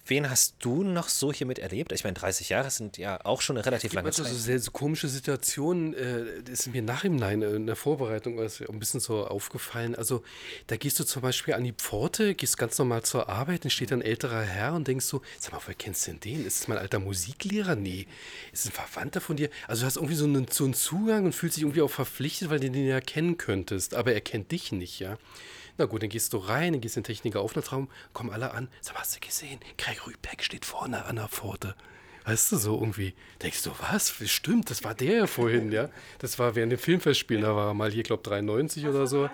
Wen 0.07 0.29
hast 0.29 0.57
du 0.59 0.83
noch 0.83 1.09
so 1.09 1.33
hier 1.33 1.47
miterlebt? 1.47 1.91
Ich 1.91 2.03
meine, 2.03 2.13
30 2.13 2.49
Jahre 2.49 2.69
sind 2.69 2.97
ja 2.97 3.25
auch 3.25 3.41
schon 3.41 3.57
eine 3.57 3.65
relativ 3.65 3.93
lange 3.93 4.05
Manchmal 4.05 4.27
Zeit. 4.27 4.35
so, 4.35 4.39
sehr, 4.39 4.59
so 4.59 4.69
komische 4.69 5.07
Situationen, 5.07 5.95
äh, 5.95 6.43
das 6.43 6.61
ist 6.61 6.73
mir 6.73 6.83
nachhinein 6.83 7.41
äh, 7.41 7.51
in 7.51 7.65
der 7.65 7.75
Vorbereitung 7.75 8.37
ist 8.37 8.61
ein 8.61 8.77
bisschen 8.77 8.99
so 8.99 9.25
aufgefallen. 9.25 9.95
Also 9.95 10.23
da 10.67 10.77
gehst 10.77 10.99
du 10.99 11.05
zum 11.05 11.23
Beispiel 11.23 11.55
an 11.55 11.63
die 11.63 11.73
Pforte, 11.73 12.35
gehst 12.35 12.57
ganz 12.57 12.77
normal 12.77 13.01
zur 13.01 13.29
Arbeit, 13.29 13.63
dann 13.63 13.71
steht 13.71 13.89
da 13.89 13.95
ein 13.95 14.03
älterer 14.03 14.41
Herr 14.41 14.73
und 14.75 14.87
denkst 14.87 15.05
so, 15.05 15.21
sag 15.39 15.53
mal, 15.53 15.61
woher 15.63 15.73
kennst 15.73 16.05
du 16.05 16.11
denn 16.11 16.19
den? 16.19 16.45
Ist 16.45 16.61
das 16.61 16.67
mein 16.67 16.77
alter 16.77 16.99
Musiklehrer? 16.99 17.75
Nee. 17.75 18.05
Ist 18.53 18.65
es 18.65 18.71
ein 18.71 18.73
Verwandter 18.73 19.21
von 19.21 19.37
dir? 19.37 19.49
Also 19.67 19.81
du 19.81 19.87
hast 19.87 19.95
irgendwie 19.95 20.15
so 20.15 20.25
einen, 20.25 20.47
so 20.49 20.65
einen 20.65 20.75
Zugang 20.75 21.25
und 21.25 21.33
fühlst 21.33 21.57
dich 21.57 21.63
irgendwie 21.63 21.81
auch 21.81 21.89
verpflichtet, 21.89 22.51
weil 22.51 22.59
du 22.59 22.69
den 22.69 22.85
ja 22.85 23.01
kennen 23.01 23.37
könntest, 23.37 23.95
aber 23.95 24.13
er 24.13 24.21
kennt 24.21 24.51
dich 24.51 24.71
nicht, 24.71 24.99
ja. 24.99 25.17
Na 25.77 25.85
gut, 25.85 26.01
dann 26.03 26.09
gehst 26.09 26.31
du 26.33 26.37
rein, 26.37 26.73
dann 26.73 26.81
gehst 26.81 26.95
in 26.95 27.03
den 27.03 27.07
Techniker-Aufenthaltsraum, 27.07 27.89
kommen 28.13 28.29
alle 28.29 28.51
an. 28.53 28.69
Sag 28.81 28.95
hast 28.95 29.15
du 29.15 29.19
gesehen? 29.19 29.59
Craig 29.77 30.07
Rübeck 30.07 30.43
steht 30.43 30.65
vorne 30.65 31.05
an 31.05 31.17
der 31.17 31.27
Pforte. 31.27 31.75
Weißt 32.23 32.51
du, 32.51 32.57
so 32.57 32.79
irgendwie. 32.79 33.13
Denkst 33.43 33.61
du, 33.63 33.71
was? 33.91 34.15
Stimmt, 34.25 34.71
das 34.71 34.83
war 34.83 34.95
der 34.95 35.15
ja 35.17 35.27
vorhin, 35.27 35.71
ja? 35.71 35.89
Das 36.17 36.39
war 36.39 36.55
während 36.55 36.71
dem 36.71 36.79
Filmfestspielen, 36.79 37.43
da 37.43 37.55
war 37.55 37.67
er 37.67 37.73
mal 37.75 37.91
hier, 37.91 38.01
glaube 38.01 38.23
93 38.23 38.87
oder 38.87 39.05
so. 39.05 39.29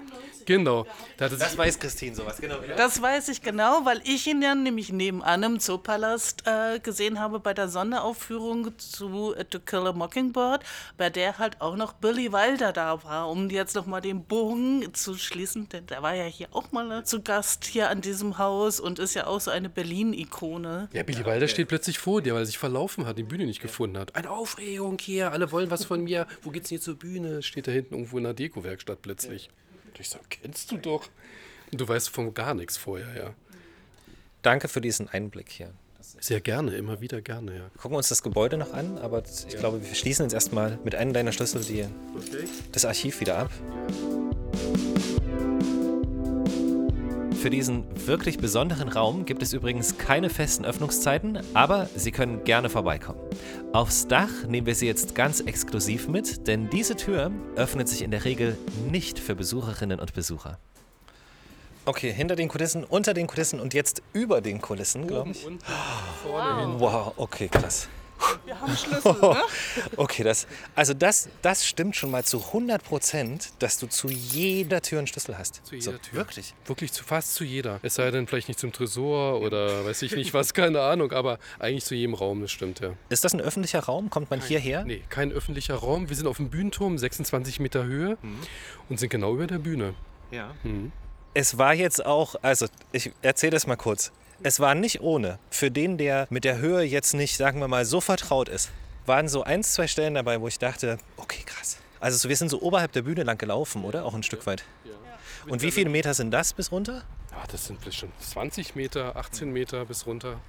Genau. 0.46 0.86
Da 1.18 1.26
hatte 1.26 1.38
sich, 1.38 1.58
weiß 1.58 1.80
Christine 1.80 2.16
sowas, 2.16 2.40
genau. 2.40 2.56
Das 2.78 3.02
weiß 3.02 3.30
ich 3.30 3.42
genau, 3.42 3.86
weil 3.86 4.02
ich 4.04 4.28
ihn 4.28 4.42
dann 4.42 4.64
nämlich 4.64 4.92
nebenan 4.92 5.44
im 5.44 5.60
Zoopalast 5.60 6.44
äh, 6.46 6.80
gesehen 6.80 7.20
habe 7.20 7.40
bei 7.40 7.54
der 7.54 7.68
Sonderaufführung 7.68 8.78
zu 8.78 9.34
äh, 9.36 9.46
To 9.46 9.60
Kill 9.60 9.88
a 9.88 9.94
Mockingbird, 9.94 10.64
bei 10.98 11.10
der 11.10 11.38
halt 11.38 11.62
auch 11.62 11.76
noch 11.76 11.94
Billy 11.94 12.32
Wilder 12.32 12.74
da 12.74 13.04
war, 13.04 13.30
um 13.30 13.50
jetzt 13.50 13.76
nochmal 13.76 14.02
den 14.02 14.24
Bogen 14.24 14.94
zu 14.94 15.16
schließen, 15.18 15.70
denn 15.70 15.88
der 15.88 16.02
war 16.02 16.16
ja 16.16 16.26
hier 16.26 16.48
auch 16.52 16.72
mal 16.72 17.04
zu 17.06 17.22
Gast 17.22 17.66
hier 17.66 17.90
an 17.90 18.02
diesem 18.02 18.38
Haus 18.38 18.80
und 18.80 19.00
ist 19.00 19.14
ja 19.14 19.28
auch 19.28 19.40
so 19.40 19.52
eine 19.52 19.70
Berlin-Ikone. 19.70 20.90
ja, 20.94 21.04
Billy 21.04 21.26
Wilder 21.26 21.48
steht 21.48 21.68
plötzlich 21.68 22.00
vor 22.00 22.22
dir, 22.22 22.34
weil 22.34 22.42
er 22.44 22.46
sich 22.46 22.58
verlaufen 22.58 23.06
hat, 23.06 23.18
die 23.18 23.24
Bühne 23.24 23.46
nicht 23.46 23.62
gefunden 23.62 23.98
hat. 23.98 24.16
Eine 24.16 24.30
Aufregung 24.30 24.98
hier, 25.00 25.32
alle 25.32 25.52
wollen 25.52 25.72
was 25.72 25.86
von 25.86 26.04
mir. 26.04 26.28
Wo 26.42 26.50
geht's 26.50 26.70
denn 26.70 26.78
hier 26.78 26.82
zur 26.82 26.96
Bühne? 26.96 27.42
Steht 27.44 27.68
da 27.68 27.72
hinten 27.72 27.94
irgendwo 27.96 28.18
in 28.18 28.24
der 28.24 28.34
Deko-Werkstatt 28.34 29.02
plötzlich. 29.02 29.50
Und 29.50 29.62
ich 30.02 30.10
sag, 30.10 30.30
kennst 30.30 30.72
du 30.72 30.78
doch. 30.78 31.08
Und 31.72 31.80
du 31.80 31.88
weißt 31.88 32.10
von 32.10 32.34
gar 32.34 32.54
nichts 32.54 32.78
vorher, 32.78 33.16
ja. 33.16 33.34
Danke 34.42 34.68
für 34.68 34.82
diesen 34.82 35.08
Einblick 35.08 35.50
hier. 35.50 35.72
Sehr 36.20 36.42
gerne, 36.42 36.76
immer 36.76 37.00
wieder 37.00 37.22
gerne, 37.22 37.54
ja. 37.54 37.64
Wir 37.74 37.82
gucken 37.82 37.96
uns 37.96 38.10
das 38.10 38.22
Gebäude 38.22 38.58
noch 38.58 38.74
an, 38.74 38.98
aber 38.98 39.24
ich 39.48 39.58
glaube, 39.58 39.82
wir 39.84 39.96
schließen 39.96 40.26
jetzt 40.26 40.34
erstmal 40.34 40.78
mit 40.84 40.96
einem 40.96 41.14
deiner 41.14 41.32
Schlüssel 41.32 41.64
die, 41.64 41.86
das 42.72 42.86
Archiv 42.86 43.20
wieder 43.22 43.38
ab. 43.38 43.52
Für 47.42 47.50
diesen 47.50 47.86
wirklich 48.06 48.38
besonderen 48.38 48.88
Raum 48.88 49.26
gibt 49.26 49.42
es 49.42 49.52
übrigens 49.52 49.98
keine 49.98 50.30
festen 50.30 50.64
Öffnungszeiten, 50.64 51.40
aber 51.56 51.90
Sie 51.96 52.12
können 52.12 52.44
gerne 52.44 52.70
vorbeikommen. 52.70 53.20
Aufs 53.74 54.08
Dach 54.08 54.30
nehmen 54.48 54.68
wir 54.68 54.76
Sie 54.76 54.86
jetzt 54.86 55.16
ganz 55.16 55.40
exklusiv 55.40 56.08
mit, 56.08 56.46
denn 56.46 56.70
diese 56.70 56.96
Tür 56.96 57.32
öffnet 57.56 57.90
sich 57.90 58.04
in 58.04 58.12
der 58.12 58.26
Regel 58.26 58.60
nicht 58.92 59.18
für 59.18 59.34
Besucherinnen 59.34 60.00
und 60.00 60.14
Besucher. 60.14 60.60
Okay, 61.86 62.14
hinter 62.14 62.36
den 62.36 62.48
Kulissen, 62.48 62.84
unter 62.84 63.16
den 63.16 63.26
Kulissen 63.26 63.60
und 63.60 63.74
jetzt 63.74 64.04
über 64.14 64.40
den 64.42 64.62
Kulissen, 64.62 65.08
glaube 65.08 65.32
ich. 65.32 65.48
Wow, 66.78 67.14
okay, 67.18 67.48
krass. 67.48 67.90
Wir 68.46 68.60
haben 68.60 68.76
Schlüssel, 68.76 69.14
ne? 69.14 69.42
Okay, 69.98 70.24
das, 70.24 70.48
also 70.76 70.94
das, 70.94 71.30
das 71.42 71.66
stimmt 71.66 71.96
schon 71.96 72.12
mal 72.12 72.24
zu 72.24 72.40
100 72.40 72.84
Prozent, 72.84 73.50
dass 73.60 73.78
du 73.80 73.88
zu 73.88 74.10
jeder 74.10 74.82
Tür 74.82 75.00
einen 75.00 75.08
Schlüssel 75.08 75.38
hast. 75.38 75.66
Zu 75.66 75.76
jeder 75.76 75.94
so, 75.94 75.98
Tür. 75.98 76.18
Wirklich? 76.18 76.54
Wirklich 76.66 76.92
zu 76.92 77.04
fast 77.04 77.36
zu 77.36 77.44
jeder. 77.44 77.80
Es 77.84 77.96
sei 77.96 78.12
denn, 78.12 78.28
vielleicht 78.28 78.48
nicht 78.48 78.60
zum 78.60 78.72
Tresor 78.72 79.42
oder 79.42 79.86
weiß 79.86 80.02
ich 80.04 80.16
nicht 80.16 80.34
was, 80.34 80.54
keine 80.56 80.82
Ahnung, 80.82 81.12
aber 81.12 81.40
eigentlich 81.60 81.86
zu 81.86 81.96
jedem 81.96 82.14
Raum, 82.14 82.42
das 82.42 82.52
stimmt, 82.52 82.80
ja. 82.80 82.94
Ist 83.10 83.24
das 83.24 83.34
ein 83.34 83.42
öffentlicher 83.42 83.82
Raum? 83.82 84.10
Kommt 84.10 84.30
man 84.30 84.42
hierher? 84.42 84.84
Nee, 84.86 85.04
kein 85.10 85.32
öffentlicher 85.32 85.76
Raum. 85.76 86.10
Wir 86.10 86.16
sind 86.16 86.28
auf 86.28 86.38
dem 86.38 86.50
Bühnenturm, 86.50 86.98
26 86.98 87.60
Meter 87.60 87.84
Höhe 87.84 88.18
und 88.90 89.00
sind 89.00 89.10
genau 89.10 89.34
über 89.34 89.48
der 89.48 89.60
Bühne. 89.60 89.94
Ja. 90.32 90.54
Es 91.34 91.58
war 91.58 91.74
jetzt 91.74 92.06
auch, 92.06 92.36
also 92.42 92.68
ich 92.92 93.12
erzähle 93.22 93.52
das 93.52 93.68
mal 93.68 93.76
kurz. 93.76 94.12
Es 94.44 94.60
war 94.60 94.74
nicht 94.74 95.02
ohne. 95.02 95.38
Für 95.52 95.70
den, 95.70 95.98
der 95.98 96.26
mit 96.32 96.44
der 96.46 96.58
Höhe 96.58 96.82
jetzt 96.82 97.14
nicht, 97.14 97.38
sagen 97.38 97.60
wir 97.60 97.68
mal, 97.68 97.86
so 97.86 98.02
vertraut 98.02 98.50
ist, 98.50 98.72
waren 99.06 99.28
so 99.28 99.44
ein, 99.44 99.64
zwei 99.64 99.88
Stellen 99.88 100.16
dabei, 100.16 100.42
wo 100.42 100.48
ich 100.48 100.58
dachte, 100.58 100.98
okay, 101.18 101.44
krass. 101.46 101.78
Also 102.00 102.18
so, 102.18 102.30
wir 102.30 102.36
sind 102.36 102.50
so 102.50 102.60
oberhalb 102.62 102.92
der 102.92 103.04
Bühne 103.04 103.22
lang 103.24 103.38
gelaufen, 103.38 103.84
oder? 103.84 104.04
Auch 104.04 104.16
ein 104.16 104.24
Stück 104.24 104.48
weit. 104.48 104.64
Und 105.48 105.62
wie 105.62 105.72
viele 105.72 105.90
Meter 105.90 106.14
sind 106.14 106.32
das 106.32 106.54
bis 106.54 106.72
runter? 106.72 107.04
Ja, 107.32 107.44
das 107.52 107.68
sind 107.68 107.84
bestimmt 107.84 108.14
20 108.20 108.76
Meter, 108.76 109.16
18 109.16 109.52
Meter 109.52 109.86
bis 109.86 110.06
runter. 110.08 110.40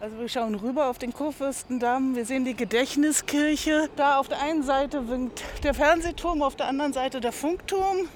Also 0.00 0.18
wir 0.18 0.28
schauen 0.28 0.54
rüber 0.54 0.88
auf 0.88 0.98
den 0.98 1.12
Kurfürstendamm, 1.12 2.14
wir 2.14 2.24
sehen 2.24 2.44
die 2.44 2.54
Gedächtniskirche. 2.54 3.88
Da 3.96 4.18
auf 4.18 4.28
der 4.28 4.42
einen 4.42 4.62
Seite 4.62 5.08
winkt 5.08 5.42
der 5.62 5.74
Fernsehturm, 5.74 6.42
auf 6.42 6.56
der 6.56 6.68
anderen 6.68 6.92
Seite 6.92 7.20
der 7.20 7.32
Funkturm. 7.32 8.08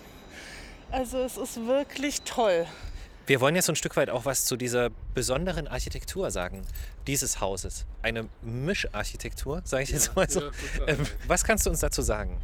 Also 0.90 1.18
es 1.18 1.37
ist 1.37 1.66
wirklich 1.66 2.22
toll. 2.22 2.66
Wir 3.26 3.40
wollen 3.40 3.54
jetzt 3.54 3.66
so 3.66 3.72
ein 3.72 3.76
Stück 3.76 3.96
weit 3.96 4.10
auch 4.10 4.24
was 4.24 4.44
zu 4.44 4.56
dieser 4.56 4.90
besonderen 5.14 5.68
Architektur 5.68 6.30
sagen, 6.30 6.62
dieses 7.06 7.40
Hauses. 7.40 7.86
Eine 8.02 8.28
Mischarchitektur, 8.42 9.62
sage 9.64 9.84
ich 9.84 9.90
jetzt 9.90 10.16
mal 10.16 10.28
so. 10.28 10.40
ja. 10.40 10.50
Ähm, 10.88 10.98
was 11.28 11.44
kannst 11.44 11.66
du 11.66 11.70
uns 11.70 11.80
dazu 11.80 12.02
sagen? 12.02 12.40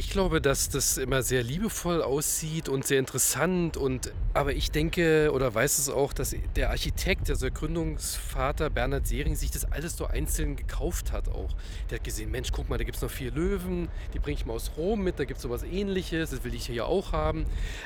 Ich 0.00 0.08
glaube, 0.08 0.40
dass 0.40 0.70
das 0.70 0.96
immer 0.96 1.22
sehr 1.22 1.42
liebevoll 1.42 2.02
aussieht 2.02 2.70
und 2.70 2.86
sehr 2.86 2.98
interessant. 2.98 3.76
Und, 3.76 4.14
aber 4.32 4.54
ich 4.54 4.70
denke 4.70 5.30
oder 5.30 5.54
weiß 5.54 5.76
es 5.76 5.90
auch, 5.90 6.14
dass 6.14 6.34
der 6.56 6.70
Architekt, 6.70 7.28
also 7.28 7.42
der 7.42 7.50
Gründungsvater 7.50 8.70
Bernhard 8.70 9.06
Sering, 9.06 9.36
sich 9.36 9.50
das 9.50 9.70
alles 9.70 9.98
so 9.98 10.06
einzeln 10.06 10.56
gekauft 10.56 11.12
hat 11.12 11.28
auch. 11.28 11.54
Der 11.90 11.98
hat 11.98 12.04
gesehen, 12.04 12.30
Mensch, 12.30 12.50
guck 12.50 12.70
mal, 12.70 12.78
da 12.78 12.84
gibt 12.84 12.96
es 12.96 13.02
noch 13.02 13.10
vier 13.10 13.30
Löwen, 13.30 13.88
die 14.14 14.20
bringe 14.20 14.38
ich 14.38 14.46
mal 14.46 14.54
aus 14.54 14.70
Rom 14.78 15.04
mit, 15.04 15.18
da 15.18 15.26
gibt 15.26 15.36
es 15.36 15.42
sowas 15.42 15.64
ähnliches, 15.64 16.30
das 16.30 16.44
will 16.44 16.54
ich 16.54 16.64
hier 16.64 16.86
auch 16.86 17.12
haben. 17.12 17.44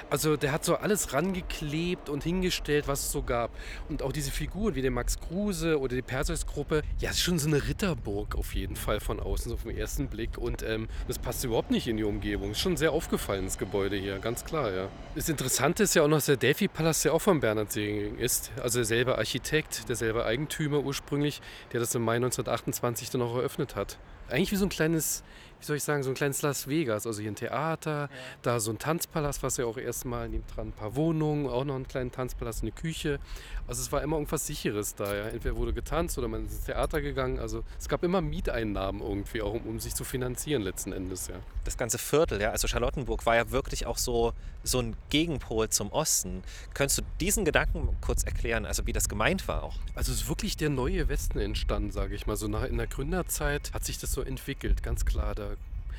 Also 0.08 0.36
der 0.36 0.52
hat 0.52 0.64
so 0.64 0.76
alles 0.76 1.12
rangeklebt 1.14 2.08
und 2.08 2.22
hingestellt, 2.22 2.86
was 2.86 3.00
es 3.00 3.10
so 3.10 3.24
gab. 3.24 3.50
Und 3.88 4.02
auch 4.02 4.12
diese 4.12 4.30
Figuren 4.30 4.76
wie 4.76 4.82
der 4.82 4.92
Max 4.92 5.18
Kruse 5.18 5.80
oder 5.80 5.96
die 5.96 6.02
Perseus-Gruppe, 6.02 6.82
ja, 7.00 7.10
es 7.10 7.16
ist 7.16 7.22
schon 7.22 7.40
so 7.40 7.48
eine 7.48 7.66
Ritterburg 7.66 8.36
auf 8.36 8.54
jeden 8.54 8.76
Fall 8.76 9.00
von 9.00 9.18
außen, 9.18 9.50
so 9.50 9.56
den 9.56 9.76
ersten 9.76 10.06
Blick. 10.06 10.38
Und 10.38 10.62
ähm, 10.62 10.86
das 11.08 11.18
passt 11.18 11.42
überhaupt 11.42 11.72
nicht 11.72 11.88
in 11.88 11.96
die 11.96 12.03
Umgebung. 12.06 12.52
Ist 12.52 12.60
schon 12.60 12.76
sehr 12.76 12.92
aufgefallen, 12.92 13.44
das 13.44 13.58
Gebäude 13.58 13.96
hier, 13.96 14.18
ganz 14.18 14.44
klar, 14.44 14.72
ja. 14.72 14.88
Das 15.14 15.28
Interessante 15.28 15.82
ist 15.82 15.94
ja 15.94 16.02
auch 16.02 16.08
noch, 16.08 16.18
dass 16.18 16.26
der 16.26 16.36
Delphi-Palast, 16.36 17.04
der 17.04 17.14
auch 17.14 17.20
von 17.20 17.40
Bernhard 17.40 17.72
Sering 17.72 18.18
ist. 18.18 18.52
Also 18.62 18.80
derselbe 18.80 19.18
Architekt, 19.18 19.88
derselbe 19.88 20.24
Eigentümer 20.24 20.80
ursprünglich, 20.80 21.40
der 21.72 21.80
das 21.80 21.94
im 21.94 22.02
Mai 22.02 22.16
1928 22.16 23.10
dann 23.10 23.22
auch 23.22 23.36
eröffnet 23.36 23.76
hat. 23.76 23.98
Eigentlich 24.28 24.52
wie 24.52 24.56
so 24.56 24.66
ein 24.66 24.70
kleines, 24.70 25.22
wie 25.64 25.66
soll 25.66 25.76
ich 25.78 25.82
sagen, 25.82 26.02
so 26.02 26.10
ein 26.10 26.14
kleines 26.14 26.42
Las 26.42 26.68
Vegas. 26.68 27.06
Also 27.06 27.22
hier 27.22 27.30
ein 27.30 27.36
Theater, 27.36 28.10
da 28.42 28.60
so 28.60 28.70
ein 28.70 28.78
Tanzpalast, 28.78 29.42
was 29.42 29.56
ja 29.56 29.64
auch 29.64 29.78
erstmal 29.78 30.28
neben 30.28 30.44
dran 30.54 30.68
ein 30.68 30.72
paar 30.72 30.94
Wohnungen, 30.94 31.46
auch 31.46 31.64
noch 31.64 31.74
einen 31.74 31.88
kleinen 31.88 32.12
Tanzpalast, 32.12 32.60
eine 32.60 32.70
Küche. 32.70 33.18
Also 33.66 33.80
es 33.80 33.90
war 33.90 34.02
immer 34.02 34.16
irgendwas 34.16 34.46
Sicheres 34.46 34.94
da. 34.94 35.14
Ja. 35.14 35.28
Entweder 35.28 35.56
wurde 35.56 35.72
getanzt 35.72 36.18
oder 36.18 36.28
man 36.28 36.44
ist 36.44 36.52
ins 36.52 36.64
Theater 36.64 37.00
gegangen. 37.00 37.38
Also 37.38 37.64
es 37.78 37.88
gab 37.88 38.02
immer 38.02 38.20
Mieteinnahmen 38.20 39.00
irgendwie, 39.00 39.40
auch 39.40 39.54
um, 39.54 39.62
um 39.62 39.80
sich 39.80 39.94
zu 39.94 40.04
finanzieren 40.04 40.60
letzten 40.60 40.92
Endes. 40.92 41.28
Ja. 41.28 41.36
Das 41.64 41.78
ganze 41.78 41.96
Viertel, 41.96 42.42
ja, 42.42 42.50
also 42.50 42.68
Charlottenburg 42.68 43.24
war 43.24 43.36
ja 43.36 43.50
wirklich 43.50 43.86
auch 43.86 43.96
so, 43.96 44.34
so 44.62 44.80
ein 44.80 44.96
Gegenpol 45.08 45.70
zum 45.70 45.90
Osten. 45.92 46.42
Könntest 46.74 46.98
du 46.98 47.02
diesen 47.20 47.46
Gedanken 47.46 47.88
kurz 48.02 48.24
erklären, 48.24 48.66
also 48.66 48.86
wie 48.86 48.92
das 48.92 49.08
gemeint 49.08 49.48
war 49.48 49.62
auch? 49.62 49.76
Also 49.94 50.12
es 50.12 50.22
ist 50.22 50.28
wirklich 50.28 50.58
der 50.58 50.68
neue 50.68 51.08
Westen 51.08 51.38
entstanden, 51.38 51.90
sage 51.90 52.14
ich 52.14 52.26
mal. 52.26 52.36
So 52.36 52.48
nach, 52.48 52.64
in 52.64 52.76
der 52.76 52.86
Gründerzeit 52.86 53.72
hat 53.72 53.84
sich 53.84 53.98
das 53.98 54.12
so 54.12 54.20
entwickelt, 54.20 54.82
ganz 54.82 55.06
klar. 55.06 55.34
Da 55.34 55.53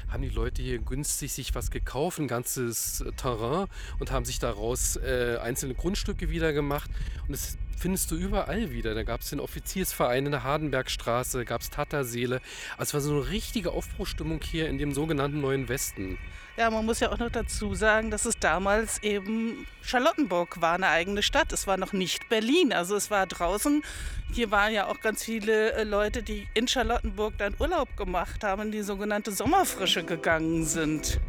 haben 0.10 0.24
die 0.24 0.30
Leute 0.30 0.62
hier 0.62 0.80
günstig 0.80 1.34
sich 1.34 1.56
was 1.56 1.72
gekauft, 1.72 2.20
ein 2.20 2.28
ganzes 2.28 3.02
äh, 3.02 3.12
Terrain 3.14 3.68
und 4.00 4.12
haben 4.12 4.26
sich 4.26 4.40
daraus 4.40 4.96
äh, 4.98 5.38
einzelne 5.42 5.76
Grundstücke 5.76 6.30
wieder 6.30 6.54
gemacht. 6.54 6.90
Und 7.28 7.34
das 7.34 7.58
findest 7.76 8.12
du 8.12 8.16
überall 8.16 8.72
wieder. 8.72 8.96
Da 8.96 9.04
gab 9.04 9.22
es 9.22 9.30
den 9.30 9.40
Offiziersverein 9.40 10.26
in 10.26 10.32
der 10.32 10.44
Hardenbergstraße, 10.44 11.46
gab 11.46 11.62
es 11.62 11.70
Tatterseele. 11.70 12.42
Also 12.78 12.90
es 12.90 12.94
war 12.94 13.02
so 13.02 13.14
eine 13.14 13.30
richtige 13.30 13.72
Aufbruchstimmung 13.72 14.40
hier 14.42 14.68
in 14.70 14.78
dem 14.78 14.94
sogenannten 14.94 15.42
Neuen 15.42 15.70
Westen. 15.70 16.18
Ja, 16.58 16.70
man 16.70 16.86
muss 16.86 17.02
ja 17.02 17.12
auch 17.12 17.18
noch 17.18 17.30
dazu 17.30 17.76
sagen, 17.76 18.12
dass 18.12 18.24
es 18.24 18.40
damals 18.40 19.04
eben 19.04 19.68
Charlottenburg 19.82 20.62
war, 20.62 20.76
eine 20.76 20.88
eigene 20.88 21.22
Stadt. 21.22 21.52
Es 21.52 21.68
war 21.68 21.76
noch 21.76 21.92
nicht 21.92 22.30
Berlin. 22.30 22.72
Also 22.72 22.96
es 22.96 23.12
war 23.12 23.28
draußen. 23.28 23.84
Hier 24.32 24.52
waren 24.52 24.72
ja 24.72 24.88
auch 24.88 25.02
ganz 25.02 25.24
viele 25.24 25.74
äh, 25.74 25.84
Leute, 25.84 26.24
die 26.24 26.48
in 26.54 26.70
Charlottenburg 26.70 27.38
dann 27.38 27.56
Urlaub 27.60 27.98
gemacht 27.98 28.46
haben, 28.46 28.72
die 28.72 28.84
sogenannte 28.84 29.34
Sommerfrische 29.34 30.04
gegangen 30.04 30.66
sind. 30.66 31.20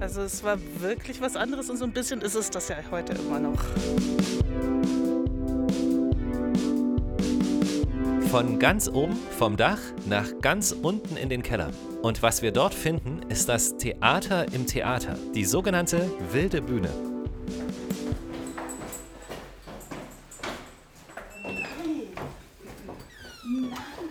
Also 0.00 0.22
es 0.22 0.42
war 0.42 0.58
wirklich 0.78 1.20
was 1.20 1.36
anderes 1.36 1.68
und 1.68 1.76
so 1.76 1.84
ein 1.84 1.92
bisschen 1.92 2.22
ist 2.22 2.34
es 2.34 2.48
das 2.48 2.68
ja 2.68 2.76
heute 2.90 3.12
immer 3.12 3.40
noch. 3.40 3.62
Von 8.34 8.58
ganz 8.58 8.88
oben 8.88 9.16
vom 9.38 9.56
Dach 9.56 9.78
nach 10.06 10.26
ganz 10.40 10.72
unten 10.72 11.16
in 11.16 11.28
den 11.28 11.44
Keller. 11.44 11.70
Und 12.02 12.20
was 12.20 12.42
wir 12.42 12.50
dort 12.50 12.74
finden, 12.74 13.22
ist 13.30 13.48
das 13.48 13.76
Theater 13.76 14.52
im 14.52 14.66
Theater, 14.66 15.16
die 15.36 15.44
sogenannte 15.44 16.10
wilde 16.32 16.60
Bühne. 16.60 16.90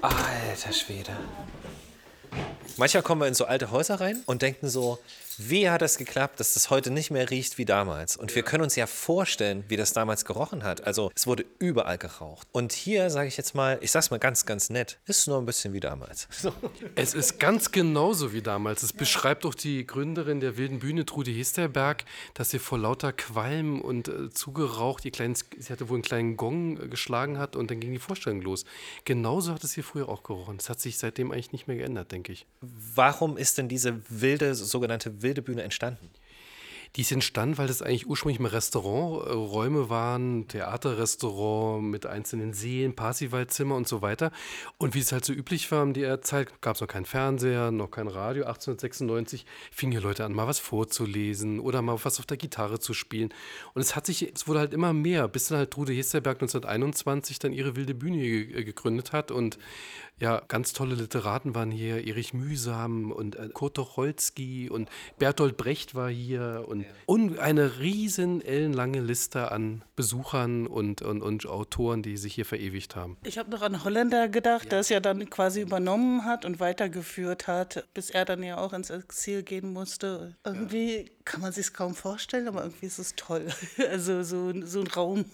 Alter 0.02 0.72
Schwede. 0.72 1.12
Manchmal 2.78 3.04
kommen 3.04 3.20
wir 3.20 3.28
in 3.28 3.34
so 3.34 3.44
alte 3.44 3.72
Häuser 3.72 4.00
rein 4.00 4.24
und 4.26 4.42
denken 4.42 4.70
so, 4.70 5.00
wie 5.38 5.70
hat 5.70 5.82
das 5.82 5.98
geklappt, 5.98 6.40
dass 6.40 6.54
das 6.54 6.70
heute 6.70 6.92
nicht 6.92 7.12
mehr 7.12 7.30
riecht 7.30 7.58
wie 7.58 7.66
damals? 7.66 8.16
Und 8.18 8.36
wir 8.36 8.44
können 8.44 8.64
uns 8.64 8.76
ja 8.76 8.88
vorstellen, 8.88 9.64
wie 9.68 9.78
das 9.78 9.94
damals 9.94 10.26
gerochen 10.26 10.64
hat. 10.64 10.86
Also 10.86 11.12
es 11.16 11.28
wurde 11.28 11.46
überall 11.60 11.98
geraucht. 11.98 12.48
Und 12.52 12.74
hier 12.74 13.10
sage 13.10 13.28
ich 13.28 13.38
jetzt 13.38 13.56
mal, 13.56 13.78
ich 13.82 13.92
sag's 13.92 14.12
mal 14.12 14.20
ganz, 14.20 14.46
ganz 14.46 14.70
nett, 14.70 15.00
ist 15.06 15.28
nur 15.28 15.38
ein 15.38 15.46
bisschen 15.46 15.74
wie 15.74 15.80
damals. 15.80 16.28
Es 16.96 17.14
ist 17.14 17.40
ganz 17.40 17.72
genauso 17.72 18.34
wie 18.34 18.42
damals. 18.42 18.84
Es 18.84 18.94
beschreibt 18.94 19.46
auch 19.46 19.56
die 19.56 19.86
Gründerin 19.86 20.40
der 20.40 20.58
Wilden 20.58 20.80
Bühne, 20.80 21.06
Trude 21.06 21.32
Hesterberg, 21.32 22.06
dass 22.34 22.52
sie 22.52 22.60
vor 22.60 22.78
lauter 22.78 23.14
Qualm 23.14 23.82
und 23.82 24.08
äh, 24.08 24.30
zugeraucht, 24.30 25.06
ihr 25.06 25.12
kleines, 25.12 25.46
sie 25.58 25.72
hatte 25.72 25.90
wohl 25.90 25.96
einen 25.96 26.04
kleinen 26.04 26.38
Gong 26.38 26.80
äh, 26.80 26.88
geschlagen 26.88 27.38
hat 27.38 27.56
und 27.56 27.72
dann 27.72 27.80
ging 27.80 27.92
die 27.92 28.00
Vorstellung 28.00 28.42
los. 28.42 28.66
Genauso 29.06 29.54
hat 29.54 29.64
es 29.64 29.74
hier 29.74 29.84
früher 29.84 30.10
auch 30.10 30.24
gerochen. 30.24 30.58
Es 30.60 30.70
hat 30.70 30.80
sich 30.80 30.98
seitdem 30.98 31.32
eigentlich 31.32 31.52
nicht 31.52 31.68
mehr 31.68 31.78
geändert, 31.78 32.12
denke 32.12 32.32
ich. 32.32 32.46
Warum 32.62 33.38
ist 33.38 33.58
denn 33.58 33.70
diese 33.70 34.02
wilde, 34.10 34.54
sogenannte 34.56 35.23
wilde 35.24 35.42
Bühne 35.42 35.62
entstanden? 35.64 36.10
Die 36.96 37.02
ist 37.02 37.12
entstanden, 37.12 37.58
weil 37.58 37.68
das 37.68 37.82
eigentlich 37.82 38.08
ursprünglich 38.08 38.40
mal 38.40 38.50
Restauranträume 38.50 39.90
waren, 39.90 40.48
Theaterrestaurant 40.48 41.84
mit 41.84 42.06
einzelnen 42.06 42.54
Seelen, 42.54 42.96
Parsifalzimmer 42.96 43.76
und 43.76 43.88
so 43.88 44.04
weiter. 44.04 44.32
Und 44.78 44.94
wie 44.94 45.00
es 45.00 45.12
halt 45.12 45.26
so 45.26 45.34
üblich 45.34 45.72
war 45.72 45.82
in 45.84 45.94
der 45.94 46.22
Zeit, 46.22 46.62
gab 46.62 46.76
es 46.76 46.82
noch 46.82 46.88
keinen 46.88 47.06
Fernseher, 47.06 47.72
noch 47.72 47.90
kein 47.90 48.08
Radio. 48.08 48.44
1896 48.44 49.46
fingen 49.72 49.92
hier 49.92 50.02
Leute 50.02 50.24
an, 50.24 50.34
mal 50.34 50.46
was 50.46 50.60
vorzulesen 50.60 51.60
oder 51.60 51.82
mal 51.82 51.98
was 52.04 52.20
auf 52.20 52.28
der 52.28 52.38
Gitarre 52.38 52.80
zu 52.80 52.94
spielen. 52.94 53.34
Und 53.74 53.82
es 53.82 53.96
hat 53.96 54.06
sich, 54.06 54.32
es 54.32 54.48
wurde 54.48 54.60
halt 54.60 54.74
immer 54.74 54.94
mehr, 54.94 55.28
bis 55.28 55.48
dann 55.48 55.58
halt 55.58 55.72
Trude 55.72 55.94
Hesterberg 55.94 56.38
1921 56.42 57.40
dann 57.40 57.54
ihre 57.54 57.76
wilde 57.76 57.96
Bühne 57.96 58.18
ge- 58.20 58.64
gegründet 58.64 59.14
hat 59.14 59.32
und 59.32 59.58
ja, 60.20 60.42
ganz 60.48 60.74
tolle 60.74 60.94
Literaten 60.94 61.56
waren 61.56 61.72
hier, 61.72 62.06
Erich 62.08 62.34
Mühsam 62.36 63.12
und 63.12 63.36
äh, 63.36 63.50
Kurt 63.52 63.76
Tucholsky 63.76 64.70
und 64.70 64.88
Bertolt 65.18 65.58
Brecht 65.58 65.96
war 65.96 66.10
hier 66.10 66.66
und, 66.68 66.83
und 67.06 67.40
eine 67.40 67.80
riesen 67.80 68.42
ellenlange 68.42 69.02
Liste 69.02 69.52
an 69.52 69.84
Besuchern 69.96 70.68
und, 70.68 71.02
und, 71.02 71.22
und 71.22 71.46
Autoren, 71.46 72.02
die 72.02 72.18
sich 72.18 72.36
hier 72.36 72.46
verewigt 72.46 72.96
haben. 72.96 73.18
Ich 73.24 73.38
habe 73.38 73.50
noch 73.52 73.62
an 73.62 73.84
Holländer 73.84 74.30
gedacht, 74.30 74.72
der 74.72 74.80
es 74.80 74.90
ja 74.90 75.00
dann 75.00 75.30
quasi 75.30 75.62
übernommen 75.62 76.26
hat 76.26 76.46
und 76.46 76.60
weitergeführt 76.60 77.48
hat, 77.48 77.86
bis 77.94 78.10
er 78.10 78.26
dann 78.26 78.44
ja 78.44 78.58
auch 78.58 78.74
ins 78.74 78.90
Exil 78.90 79.44
gehen 79.44 79.72
musste. 79.74 80.36
Irgendwie 80.46 81.12
kann 81.26 81.42
man 81.42 81.52
sich 81.52 81.74
kaum 81.74 81.96
vorstellen, 81.96 82.48
aber 82.48 82.64
irgendwie 82.64 82.86
ist 82.86 83.00
es 83.00 83.16
toll. 83.16 83.48
Also 83.94 84.24
so, 84.24 84.52
so 84.66 84.80
einen 84.80 84.88
Raum 84.88 85.26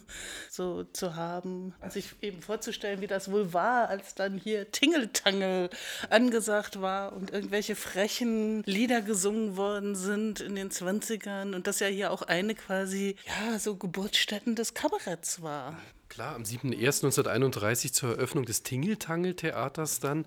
so 0.49 0.83
zu 0.83 1.15
haben, 1.15 1.73
sich 1.89 2.15
eben 2.21 2.41
vorzustellen, 2.41 3.01
wie 3.01 3.07
das 3.07 3.31
wohl 3.31 3.53
war, 3.53 3.89
als 3.89 4.15
dann 4.15 4.37
hier 4.37 4.71
Tingeltangel 4.71 5.69
angesagt 6.09 6.81
war 6.81 7.13
und 7.13 7.31
irgendwelche 7.31 7.75
frechen 7.75 8.63
Lieder 8.63 9.01
gesungen 9.01 9.55
worden 9.55 9.95
sind 9.95 10.41
in 10.41 10.55
den 10.55 10.71
20ern 10.71 11.55
und 11.55 11.67
das 11.67 11.79
ja 11.79 11.87
hier 11.87 12.11
auch 12.11 12.23
eine 12.23 12.55
quasi, 12.55 13.15
ja, 13.25 13.59
so 13.59 13.75
Geburtsstätten 13.75 14.55
des 14.55 14.73
Kabaretts 14.73 15.41
war. 15.41 15.77
Klar, 16.09 16.35
am 16.35 16.43
7.1.1931 16.43 17.93
zur 17.93 18.09
Eröffnung 18.17 18.45
des 18.45 18.63
Tingeltangel-Theaters 18.63 19.99
dann 19.99 20.25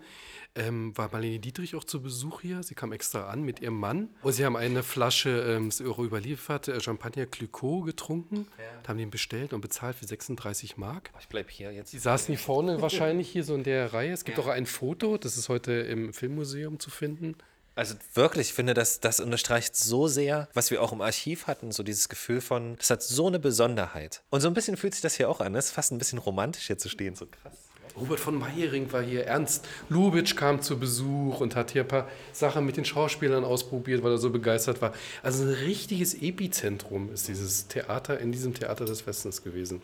ähm, 0.54 0.96
war 0.96 1.10
Marlene 1.10 1.38
Dietrich 1.38 1.74
auch 1.74 1.84
zu 1.84 2.02
Besuch 2.02 2.42
hier. 2.42 2.62
Sie 2.62 2.74
kam 2.74 2.92
extra 2.92 3.28
an 3.28 3.42
mit 3.42 3.60
ihrem 3.60 3.78
Mann. 3.78 4.10
Und 4.22 4.32
sie 4.32 4.44
haben 4.44 4.56
eine 4.56 4.82
Flasche, 4.82 5.30
ähm, 5.30 5.68
ist 5.68 5.80
Euro 5.80 6.04
überliefert, 6.04 6.68
äh, 6.68 6.80
Champagner 6.80 7.26
Clicquot 7.26 7.82
getrunken. 7.82 8.46
Da 8.82 8.90
haben 8.90 8.98
den 8.98 9.10
bestellt 9.10 9.52
und 9.52 9.60
bezahlt 9.60 9.96
für 9.96 10.06
36 10.06 10.76
Mark. 10.76 11.10
Ich 11.20 11.28
bleib 11.28 11.50
hier 11.50 11.72
jetzt. 11.72 11.92
Die 11.92 11.98
saßen 11.98 12.28
hier 12.28 12.38
vorne 12.38 12.80
wahrscheinlich 12.80 13.28
hier 13.28 13.44
so 13.44 13.54
in 13.54 13.64
der 13.64 13.92
Reihe. 13.92 14.12
Es 14.12 14.24
gibt 14.24 14.38
auch 14.38 14.48
ein 14.48 14.66
Foto, 14.66 15.16
das 15.16 15.36
ist 15.36 15.48
heute 15.48 15.72
im 15.72 16.12
Filmmuseum 16.12 16.78
zu 16.78 16.90
finden. 16.90 17.36
Also 17.74 17.94
wirklich, 18.14 18.48
ich 18.48 18.54
finde, 18.54 18.74
das, 18.74 19.00
das 19.00 19.18
unterstreicht 19.18 19.74
so 19.74 20.06
sehr, 20.06 20.48
was 20.52 20.70
wir 20.70 20.82
auch 20.82 20.92
im 20.92 21.00
Archiv 21.00 21.46
hatten, 21.46 21.72
so 21.72 21.82
dieses 21.82 22.10
Gefühl 22.10 22.42
von, 22.42 22.76
das 22.76 22.90
hat 22.90 23.02
so 23.02 23.26
eine 23.26 23.38
Besonderheit. 23.38 24.22
Und 24.28 24.42
so 24.42 24.48
ein 24.48 24.54
bisschen 24.54 24.76
fühlt 24.76 24.92
sich 24.92 25.02
das 25.02 25.14
hier 25.14 25.30
auch 25.30 25.40
an, 25.40 25.54
das 25.54 25.66
ist 25.66 25.72
fast 25.72 25.90
ein 25.90 25.98
bisschen 25.98 26.18
romantisch 26.18 26.66
hier 26.66 26.76
zu 26.76 26.90
stehen, 26.90 27.14
so 27.14 27.26
krass. 27.26 27.56
Robert 27.96 28.20
von 28.20 28.38
Meyering 28.38 28.90
war 28.92 29.02
hier, 29.02 29.26
Ernst 29.26 29.66
Lubitsch 29.88 30.34
kam 30.34 30.62
zu 30.62 30.78
Besuch 30.78 31.40
und 31.40 31.56
hat 31.56 31.72
hier 31.72 31.82
ein 31.82 31.88
paar 31.88 32.08
Sachen 32.32 32.64
mit 32.64 32.76
den 32.76 32.84
Schauspielern 32.84 33.44
ausprobiert, 33.44 34.02
weil 34.02 34.12
er 34.12 34.18
so 34.18 34.30
begeistert 34.30 34.80
war. 34.80 34.92
Also 35.22 35.44
ein 35.44 35.50
richtiges 35.50 36.14
Epizentrum 36.14 37.12
ist 37.12 37.28
dieses 37.28 37.68
Theater 37.68 38.18
in 38.18 38.32
diesem 38.32 38.54
Theater 38.54 38.86
des 38.86 39.06
Westens 39.06 39.42
gewesen. 39.42 39.82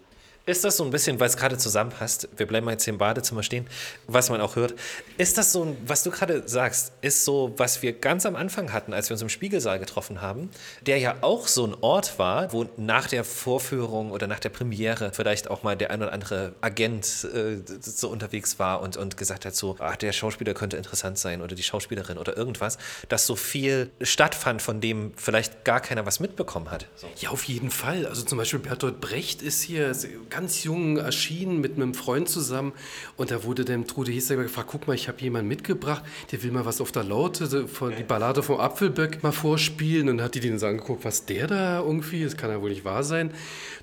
Ist 0.49 0.65
das 0.65 0.79
so 0.79 0.85
ein 0.85 0.91
bisschen, 0.91 1.21
weil 1.21 1.29
es 1.29 1.37
gerade 1.37 1.59
zusammenpasst, 1.59 2.27
wir 2.39 2.47
bleiben 2.47 2.65
mal 2.65 2.73
jetzt 2.73 2.85
hier 2.85 2.95
im 2.95 2.99
Badezimmer 2.99 3.43
stehen, 3.43 3.67
was 4.07 4.31
man 4.31 4.41
auch 4.41 4.57
hört, 4.57 4.75
ist 5.19 5.37
das 5.37 5.53
so, 5.53 5.77
was 5.85 6.05
du 6.05 6.11
gerade 6.11 6.49
sagst, 6.49 6.93
ist 7.03 7.27
so, 7.27 7.53
was 7.59 7.83
wir 7.83 7.93
ganz 7.93 8.25
am 8.25 8.35
Anfang 8.35 8.73
hatten, 8.73 8.95
als 8.95 9.11
wir 9.11 9.15
uns 9.15 9.21
im 9.21 9.29
Spiegelsaal 9.29 9.79
getroffen 9.79 10.23
haben, 10.23 10.49
der 10.87 10.97
ja 10.97 11.17
auch 11.21 11.49
so 11.49 11.67
ein 11.67 11.75
Ort 11.83 12.19
war, 12.19 12.51
wo 12.51 12.65
nach 12.79 13.09
der 13.09 13.25
Vorführung 13.25 14.11
oder 14.11 14.27
nach 14.27 14.41
der 14.41 14.49
Premiere 14.49 15.13
vielleicht 15.13 15.51
auch 15.51 15.65
mal 15.65 15.77
der 15.77 15.91
ein 15.91 16.01
oder 16.01 16.15
andere 16.15 16.55
Agent 16.63 17.29
äh, 17.35 17.59
so 17.83 18.09
unterwegs 18.09 18.59
war 18.59 18.81
und, 18.81 18.97
und 18.97 19.19
gesagt 19.19 19.45
hat 19.45 19.55
so, 19.55 19.77
ach, 19.81 19.97
der 19.97 20.13
Schauspieler 20.13 20.55
könnte 20.55 20.79
interessant 20.79 21.19
sein 21.19 21.43
oder 21.43 21.55
die 21.57 21.63
Schauspielerin 21.63 22.17
oder 22.17 22.39
irgendwas, 22.39 22.79
dass 23.11 23.27
so 23.27 23.37
viel 23.37 23.91
stattfand, 24.01 24.63
von 24.63 24.81
dem 24.81 25.13
vielleicht 25.17 25.67
gar 25.67 25.81
keiner 25.81 26.07
was 26.07 26.21
mitbekommen 26.21 26.71
hat. 26.71 26.87
So. 26.97 27.07
Ja, 27.21 27.29
auf 27.29 27.45
jeden 27.45 27.71
Fall. 27.71 28.07
Also 28.07 28.23
zum 28.23 28.39
Beispiel 28.39 28.61
Bertolt 28.61 29.03
Brecht 29.03 29.43
ist 29.43 29.61
hier 29.61 29.93
ganz 30.39 30.63
jung 30.63 30.99
erschienen 30.99 31.61
mit 31.61 31.75
einem 31.75 31.95
Freund 31.95 32.29
zusammen 32.29 32.73
und 33.17 33.33
da 33.33 33.43
wurde 33.43 33.65
dem 33.65 33.89
Trude 33.89 34.13
Heseber 34.13 34.45
gefragt, 34.45 34.69
guck 34.71 34.87
mal, 34.87 34.95
ich 34.95 35.09
habe 35.09 35.21
jemanden 35.21 35.49
mitgebracht, 35.49 36.05
der 36.31 36.41
will 36.45 36.53
mal 36.53 36.65
was 36.65 36.81
auf 36.81 36.93
der 36.93 37.03
Laute, 37.03 37.67
von, 37.67 37.93
die 37.97 38.05
Ballade 38.05 38.45
vom 38.45 38.61
Apfelböck 38.61 39.21
mal 39.25 39.33
vorspielen 39.33 40.09
und 40.09 40.19
dann 40.19 40.27
hat 40.27 40.37
die 40.37 40.41
den 40.41 40.61
so 40.61 40.67
angeguckt, 40.67 41.05
was 41.05 41.25
der 41.27 41.49
da 41.49 41.81
irgendwie, 41.81 42.23
das 42.23 42.37
kann 42.37 42.51
ja 42.51 42.63
wohl 42.63 42.71
nicht 42.71 42.85
wahr 42.85 43.03
sein. 43.03 43.33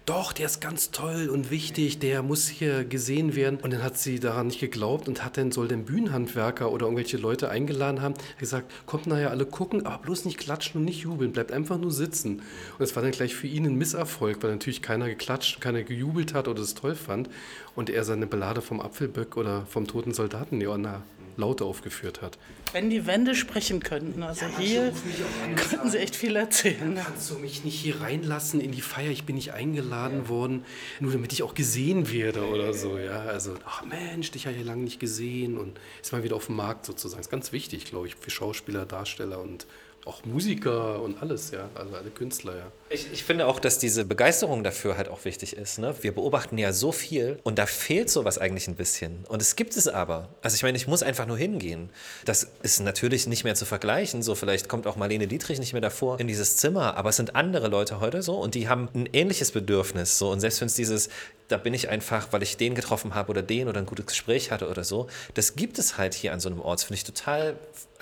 Doch, 0.06 0.34
der 0.34 0.46
ist 0.46 0.62
ganz 0.62 0.92
toll 0.92 1.30
und 1.30 1.50
wichtig, 1.50 1.98
der 1.98 2.22
muss 2.22 2.48
hier 2.48 2.86
gesehen 2.86 3.36
werden. 3.36 3.58
Und 3.60 3.74
dann 3.74 3.82
hat 3.82 3.98
sie 3.98 4.20
daran 4.20 4.48
nicht 4.48 4.60
geglaubt 4.60 5.08
und 5.08 5.26
hat 5.26 5.36
dann, 5.36 5.52
soll 5.52 5.68
den 5.68 5.84
Bühnenhandwerker 5.84 6.72
oder 6.72 6.86
irgendwelche 6.86 7.18
Leute 7.18 7.50
eingeladen 7.50 8.04
haben, 8.04 8.14
gesagt, 8.38 8.72
kommt 8.86 9.08
nachher 9.08 9.32
alle 9.32 9.48
gucken, 9.48 9.88
aber 9.88 10.04
bloß 10.04 10.26
nicht 10.26 10.38
klatschen 10.38 10.80
und 10.80 10.86
nicht 10.86 11.00
jubeln, 11.00 11.32
bleibt 11.32 11.52
einfach 11.52 11.80
nur 11.80 11.90
sitzen. 11.90 12.44
Und 12.78 12.84
es 12.84 12.96
war 12.96 13.02
dann 13.02 13.14
gleich 13.14 13.34
für 13.34 13.48
ihn 13.48 13.66
ein 13.66 13.74
Misserfolg, 13.74 14.44
weil 14.44 14.52
natürlich 14.52 14.84
keiner 14.84 15.08
geklatscht, 15.08 15.60
keiner 15.60 15.82
gejubelt 15.82 16.36
hat 16.36 16.45
oder 16.48 16.62
es 16.62 16.74
toll 16.74 16.96
fand 16.96 17.30
und 17.76 17.90
er 17.90 18.04
seine 18.04 18.28
Ballade 18.28 18.62
vom 18.62 18.82
Apfelböck 18.82 19.38
oder 19.38 19.66
vom 19.68 19.88
toten 19.88 20.14
Soldaten 20.14 20.60
Leona 20.60 21.04
Laute 21.38 21.66
aufgeführt 21.66 22.22
hat. 22.22 22.38
Wenn 22.72 22.90
die 22.90 23.06
Wände 23.06 23.36
sprechen 23.36 23.82
könnten, 23.82 24.24
also 24.24 24.46
hier 24.58 24.94
könnten 25.56 25.90
sie 25.90 25.98
echt 25.98 26.16
viel 26.16 26.36
erzählen. 26.36 27.00
Kannst 27.02 27.30
du 27.30 27.36
mich 27.36 27.64
nicht 27.64 27.76
hier 27.76 28.02
reinlassen 28.02 28.60
in 28.60 28.72
die 28.72 28.82
Feier? 28.82 29.12
Ich 29.12 29.26
bin 29.26 29.36
nicht 29.36 29.54
eingeladen 29.54 30.30
worden, 30.30 30.66
nur 31.00 31.12
damit 31.12 31.34
ich 31.34 31.44
auch 31.44 31.54
gesehen 31.54 32.12
werde 32.12 32.48
oder 32.48 32.74
so. 32.74 32.98
Ja, 32.98 33.24
also, 33.24 33.56
ach 33.66 33.84
Mensch, 33.86 34.32
dich 34.32 34.46
habe 34.46 34.56
ich 34.56 34.62
ja 34.62 34.68
lange 34.68 34.84
nicht 34.84 35.00
gesehen 35.00 35.58
und 35.58 35.80
ist 36.02 36.12
mal 36.12 36.24
wieder 36.24 36.36
auf 36.36 36.48
dem 36.48 36.56
Markt 36.56 36.86
sozusagen. 36.86 37.20
Das 37.20 37.28
ist 37.28 37.32
ganz 37.32 37.52
wichtig, 37.52 37.86
glaube 37.86 38.08
ich, 38.08 38.16
für 38.16 38.30
Schauspieler, 38.30 38.86
Darsteller 38.86 39.40
und 39.40 39.68
auch 40.06 40.24
Musiker 40.24 41.02
und 41.02 41.22
alles, 41.22 41.52
ja, 41.52 41.70
also 41.74 41.96
alle 41.96 42.10
Künstler, 42.12 42.56
ja. 42.56 42.72
Ich, 42.90 43.12
ich 43.12 43.24
finde 43.24 43.48
auch, 43.48 43.60
dass 43.60 43.80
diese 43.80 44.06
Begeisterung 44.06 44.64
dafür 44.64 44.96
halt 44.96 45.10
auch 45.10 45.26
wichtig 45.26 45.58
ist. 45.58 45.80
Ne? 45.80 45.96
Wir 46.02 46.14
beobachten 46.14 46.58
ja 46.60 46.72
so 46.72 46.92
viel 46.92 47.40
und 47.44 47.58
da 47.58 47.66
fehlt 47.66 48.12
sowas 48.12 48.38
eigentlich 48.38 48.68
ein 48.68 48.76
bisschen. 48.76 49.26
Und 49.28 49.42
es 49.42 49.56
gibt 49.56 49.76
es 49.76 49.88
aber. 49.88 50.30
Also 50.44 50.56
ich 50.56 50.62
meine, 50.62 50.78
ich 50.78 50.88
muss 50.88 51.02
einfach 51.02 51.26
nur 51.26 51.38
hingehen. 51.38 51.90
Das 52.26 52.48
ist 52.62 52.82
natürlich 52.82 53.26
nicht 53.26 53.44
mehr 53.44 53.56
zu 53.56 53.66
vergleichen. 53.66 54.22
So 54.22 54.36
vielleicht 54.36 54.70
kommt 54.70 54.86
auch 54.86 54.98
Marlene 54.98 55.26
Dietrich 55.28 55.58
nicht 55.58 55.74
mehr 55.74 55.82
davor 55.82 56.20
in 56.20 56.28
dieses 56.28 56.58
Zimmer, 56.58 56.96
aber 56.96 57.10
es 57.10 57.16
sind 57.16 57.36
andere 57.36 57.70
Leute 57.70 58.00
heute 58.00 58.22
so 58.22 58.36
und 58.36 58.54
die 58.54 58.70
haben 58.70 58.88
ein 58.94 59.10
ähnliches 59.12 59.52
Bedürfnis. 59.52 60.20
So 60.20 60.30
und 60.30 60.40
selbst 60.40 60.62
wenn 60.62 60.68
es 60.68 60.76
dieses 60.76 61.10
da 61.48 61.58
bin 61.58 61.74
ich 61.74 61.90
einfach, 61.90 62.28
weil 62.32 62.44
ich 62.44 62.58
den 62.58 62.76
getroffen 62.76 63.14
habe 63.14 63.30
oder 63.30 63.42
den 63.42 63.68
oder 63.68 63.80
ein 63.80 63.86
gutes 63.86 64.08
Gespräch 64.08 64.52
hatte 64.52 64.68
oder 64.68 64.84
so. 64.84 65.08
Das 65.34 65.56
gibt 65.56 65.78
es 65.78 65.98
halt 65.98 66.14
hier 66.14 66.34
an 66.34 66.40
so 66.40 66.50
einem 66.50 66.60
Ort. 66.60 66.80
Das 66.80 66.86
finde 66.86 66.98
ich 66.98 67.04
total, 67.04 67.56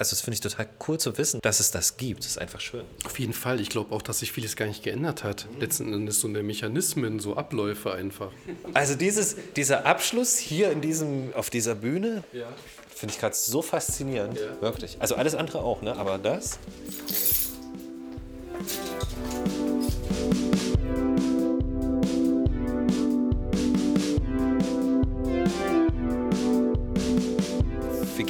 also 0.04 0.12
das 0.16 0.22
finde 0.22 0.36
ich 0.36 0.42
total 0.42 0.68
cool 0.88 1.00
zu 1.00 1.18
wissen, 1.18 1.40
dass 1.42 1.60
es 1.62 1.72
das 1.72 1.96
gibt. 1.98 2.20
Das 2.20 2.32
ist 2.32 2.38
einfach 2.38 2.60
schön. 2.60 2.84
Auf 3.06 3.18
jeden 3.20 3.32
Fall. 3.34 3.62
Ich 3.62 3.70
glaube 3.70 3.96
auch, 3.96 4.02
dass 4.02 4.20
sich 4.20 4.32
vieles 4.34 4.56
gar 4.58 4.66
nicht 4.66 4.84
geändert 4.84 5.24
hat. 5.24 5.48
Letzten 5.60 5.94
Endes 5.94 6.20
so 6.20 6.28
eine 6.28 6.44
Mechanismen, 6.44 7.20
so 7.20 7.38
Abläufe 7.38 7.94
einfach. 7.94 8.32
Also 8.74 8.96
dieses, 8.96 9.36
dieser 9.56 9.86
Abschluss 9.86 10.38
hier 10.38 10.72
in 10.72 10.82
diesem, 10.82 11.34
auf 11.36 11.50
dieser 11.50 11.76
Bühne, 11.76 12.24
Ja. 12.34 12.48
finde 12.94 13.14
ich 13.14 13.20
gerade 13.22 13.36
so 13.36 13.62
faszinierend. 13.62 14.38
Ja. 14.38 14.62
Wirklich. 14.62 14.98
Also 15.00 15.16
alles 15.16 15.36
andere 15.36 15.60
auch, 15.60 15.82
ne? 15.82 15.96
Aber 15.96 16.18
das. 16.18 16.60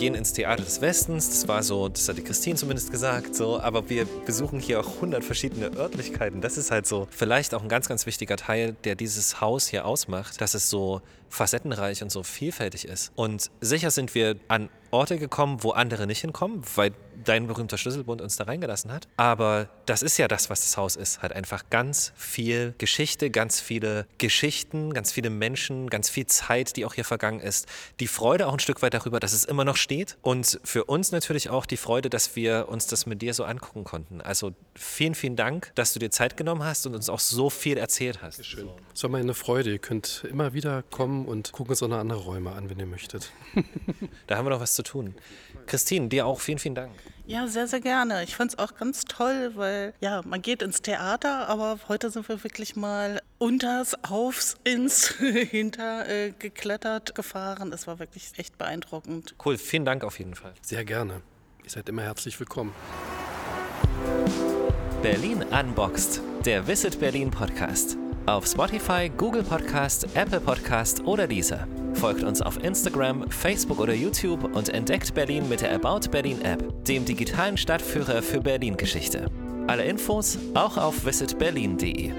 Gehen 0.03 0.15
ins 0.15 0.33
Theater 0.33 0.61
des 0.61 0.81
Westens. 0.81 1.29
Das 1.29 1.47
war 1.47 1.63
so, 1.63 1.87
das 1.87 2.09
hat 2.09 2.17
die 2.17 2.23
Christine 2.23 2.57
zumindest 2.57 2.91
gesagt, 2.91 3.35
so. 3.35 3.61
Aber 3.61 3.89
wir 3.89 4.05
besuchen 4.25 4.59
hier 4.59 4.81
auch 4.81 4.95
100 4.95 5.23
verschiedene 5.23 5.73
Örtlichkeiten. 5.77 6.41
Das 6.41 6.57
ist 6.57 6.71
halt 6.71 6.85
so 6.85 7.07
vielleicht 7.09 7.53
auch 7.53 7.63
ein 7.63 7.69
ganz, 7.69 7.87
ganz 7.87 8.05
wichtiger 8.05 8.35
Teil, 8.35 8.75
der 8.83 8.95
dieses 8.95 9.39
Haus 9.39 9.67
hier 9.67 9.85
ausmacht, 9.85 10.41
dass 10.41 10.55
es 10.55 10.69
so 10.69 11.01
facettenreich 11.29 12.03
und 12.03 12.11
so 12.11 12.21
vielfältig 12.21 12.85
ist. 12.85 13.13
Und 13.15 13.49
sicher 13.61 13.91
sind 13.91 14.13
wir 14.13 14.35
an 14.49 14.67
Orte 14.91 15.17
gekommen, 15.17 15.63
wo 15.63 15.71
andere 15.71 16.05
nicht 16.05 16.19
hinkommen, 16.19 16.63
weil 16.75 16.91
dein 17.23 17.47
berühmter 17.47 17.78
Schlüsselbund 17.78 18.21
uns 18.21 18.36
da 18.36 18.45
reingelassen 18.45 18.91
hat. 18.91 19.08
Aber 19.17 19.69
das 19.86 20.02
ist 20.02 20.17
ja 20.17 20.28
das, 20.28 20.49
was 20.49 20.62
das 20.62 20.78
Haus 20.78 20.95
ist. 20.95 21.21
Halt 21.21 21.34
einfach 21.34 21.69
ganz 21.69 22.13
viel 22.15 22.73
Geschichte, 22.78 23.30
ganz 23.30 23.60
viele 23.60 24.08
Geschichten, 24.17 24.93
ganz 24.93 25.12
viele 25.12 25.30
Menschen, 25.30 25.89
ganz 25.89 26.10
viel 26.10 26.28
Zeit, 26.28 26.76
die 26.76 26.86
auch 26.86 26.93
hier 26.93 27.06
vergangen 27.06 27.39
ist. 27.39 27.67
Die 27.99 28.08
Freude 28.08 28.47
auch 28.47 28.54
ein 28.54 28.60
Stück 28.60 28.82
weit 28.82 28.93
darüber, 28.93 29.19
dass 29.19 29.34
es 29.34 29.45
immer 29.45 29.65
noch 29.65 29.78
steht. 29.78 30.17
Und 30.21 30.60
für 30.63 30.86
uns 30.86 31.12
natürlich 31.12 31.49
auch 31.49 31.65
die 31.65 31.78
Freude, 31.78 32.10
dass 32.10 32.36
wir 32.36 32.67
uns 32.69 32.88
das 32.88 33.06
mit 33.06 33.21
dir 33.21 33.34
so 33.34 33.43
angucken 33.43 33.84
konnten. 33.84 34.21
Also 34.21 34.54
vielen, 34.76 35.15
vielen 35.15 35.36
Dank, 35.36 35.71
dass 35.76 35.93
du 35.93 35.99
dir 35.99 36.12
Zeit 36.12 36.38
genommen 36.38 36.63
hast 36.63 36.86
und 36.86 36.95
uns 36.95 37.10
auch 37.10 37.19
so 37.19 37.49
viel 37.49 37.78
erzählt 37.78 38.21
hast. 38.21 38.45
Schön. 38.45 38.69
Es 38.93 39.04
war 39.04 39.10
mir 39.10 39.19
eine 39.19 39.34
Freude. 39.34 39.71
Ihr 39.71 39.80
könnt 39.80 40.26
immer 40.30 40.54
wieder 40.54 40.84
kommen 40.84 41.26
und 41.26 41.52
gucken 41.52 41.71
uns 41.71 41.84
auch 41.84 41.88
noch 41.88 41.97
andere 41.97 42.19
Räume 42.19 42.52
an, 42.52 42.69
wenn 42.69 42.80
ihr 42.80 42.86
möchtet. 42.86 43.32
Da 44.28 44.38
haben 44.38 44.45
wir 44.45 44.52
noch 44.52 44.60
was 44.60 44.76
zu 44.76 44.84
tun. 44.84 45.15
Christine, 45.67 46.08
dir 46.08 46.26
auch 46.26 46.39
vielen, 46.39 46.60
vielen 46.60 46.76
Dank. 46.76 46.91
Ja, 47.26 47.47
sehr, 47.47 47.67
sehr 47.67 47.80
gerne. 47.80 48.23
Ich 48.23 48.36
fand 48.36 48.52
es 48.52 48.60
auch 48.60 48.76
ganz 48.76 49.06
toll, 49.06 49.52
weil 49.56 49.93
ja, 50.02 50.21
man 50.26 50.41
geht 50.41 50.62
ins 50.62 50.82
Theater, 50.82 51.47
aber 51.47 51.80
heute 51.88 52.10
sind 52.10 52.28
wir 52.28 52.43
wirklich 52.43 52.76
mal 52.76 53.21
unters, 53.38 53.95
aufs, 54.04 54.58
ins, 54.65 55.08
hinter 55.17 56.08
äh, 56.10 56.32
geklettert, 56.38 57.15
gefahren. 57.15 57.71
Es 57.71 57.88
war 57.88 57.99
wirklich 57.99 58.32
echt 58.38 58.58
beeindruckend. 58.58 59.36
Cool, 59.43 59.58
vielen 59.58 59.86
Dank 59.86 60.04
auf 60.04 60.19
jeden 60.19 60.36
Fall. 60.36 60.54
Sehr 60.62 60.84
gerne. 60.84 61.21
Ihr 61.63 61.69
seid 61.69 61.88
immer 61.88 62.04
herzlich 62.04 62.38
willkommen. 62.39 62.73
Berlin 65.02 65.43
Unboxed, 65.43 66.21
der 66.45 66.67
Visit 66.67 66.99
Berlin 66.99 67.32
Podcast. 67.32 67.97
Auf 68.26 68.47
Spotify, 68.47 69.10
Google 69.10 69.43
Podcast, 69.43 70.08
Apple 70.15 70.39
Podcast 70.39 71.02
oder 71.06 71.28
dieser. 71.28 71.67
Folgt 71.93 72.23
uns 72.23 72.41
auf 72.41 72.62
Instagram, 72.63 73.29
Facebook 73.29 73.79
oder 73.79 73.93
YouTube 73.93 74.56
und 74.56 74.69
entdeckt 74.69 75.13
Berlin 75.13 75.47
mit 75.47 75.62
der 75.62 75.73
About 75.73 76.10
Berlin 76.10 76.41
App, 76.41 76.86
dem 76.86 77.06
digitalen 77.06 77.58
Stadtführer 77.58 78.21
für 78.21 78.41
Berlin-Geschichte. 78.41 79.27
Alle 79.67 79.84
Infos 79.84 80.38
auch 80.53 80.77
auf 80.77 81.06
visitberlin.de. 81.06 82.12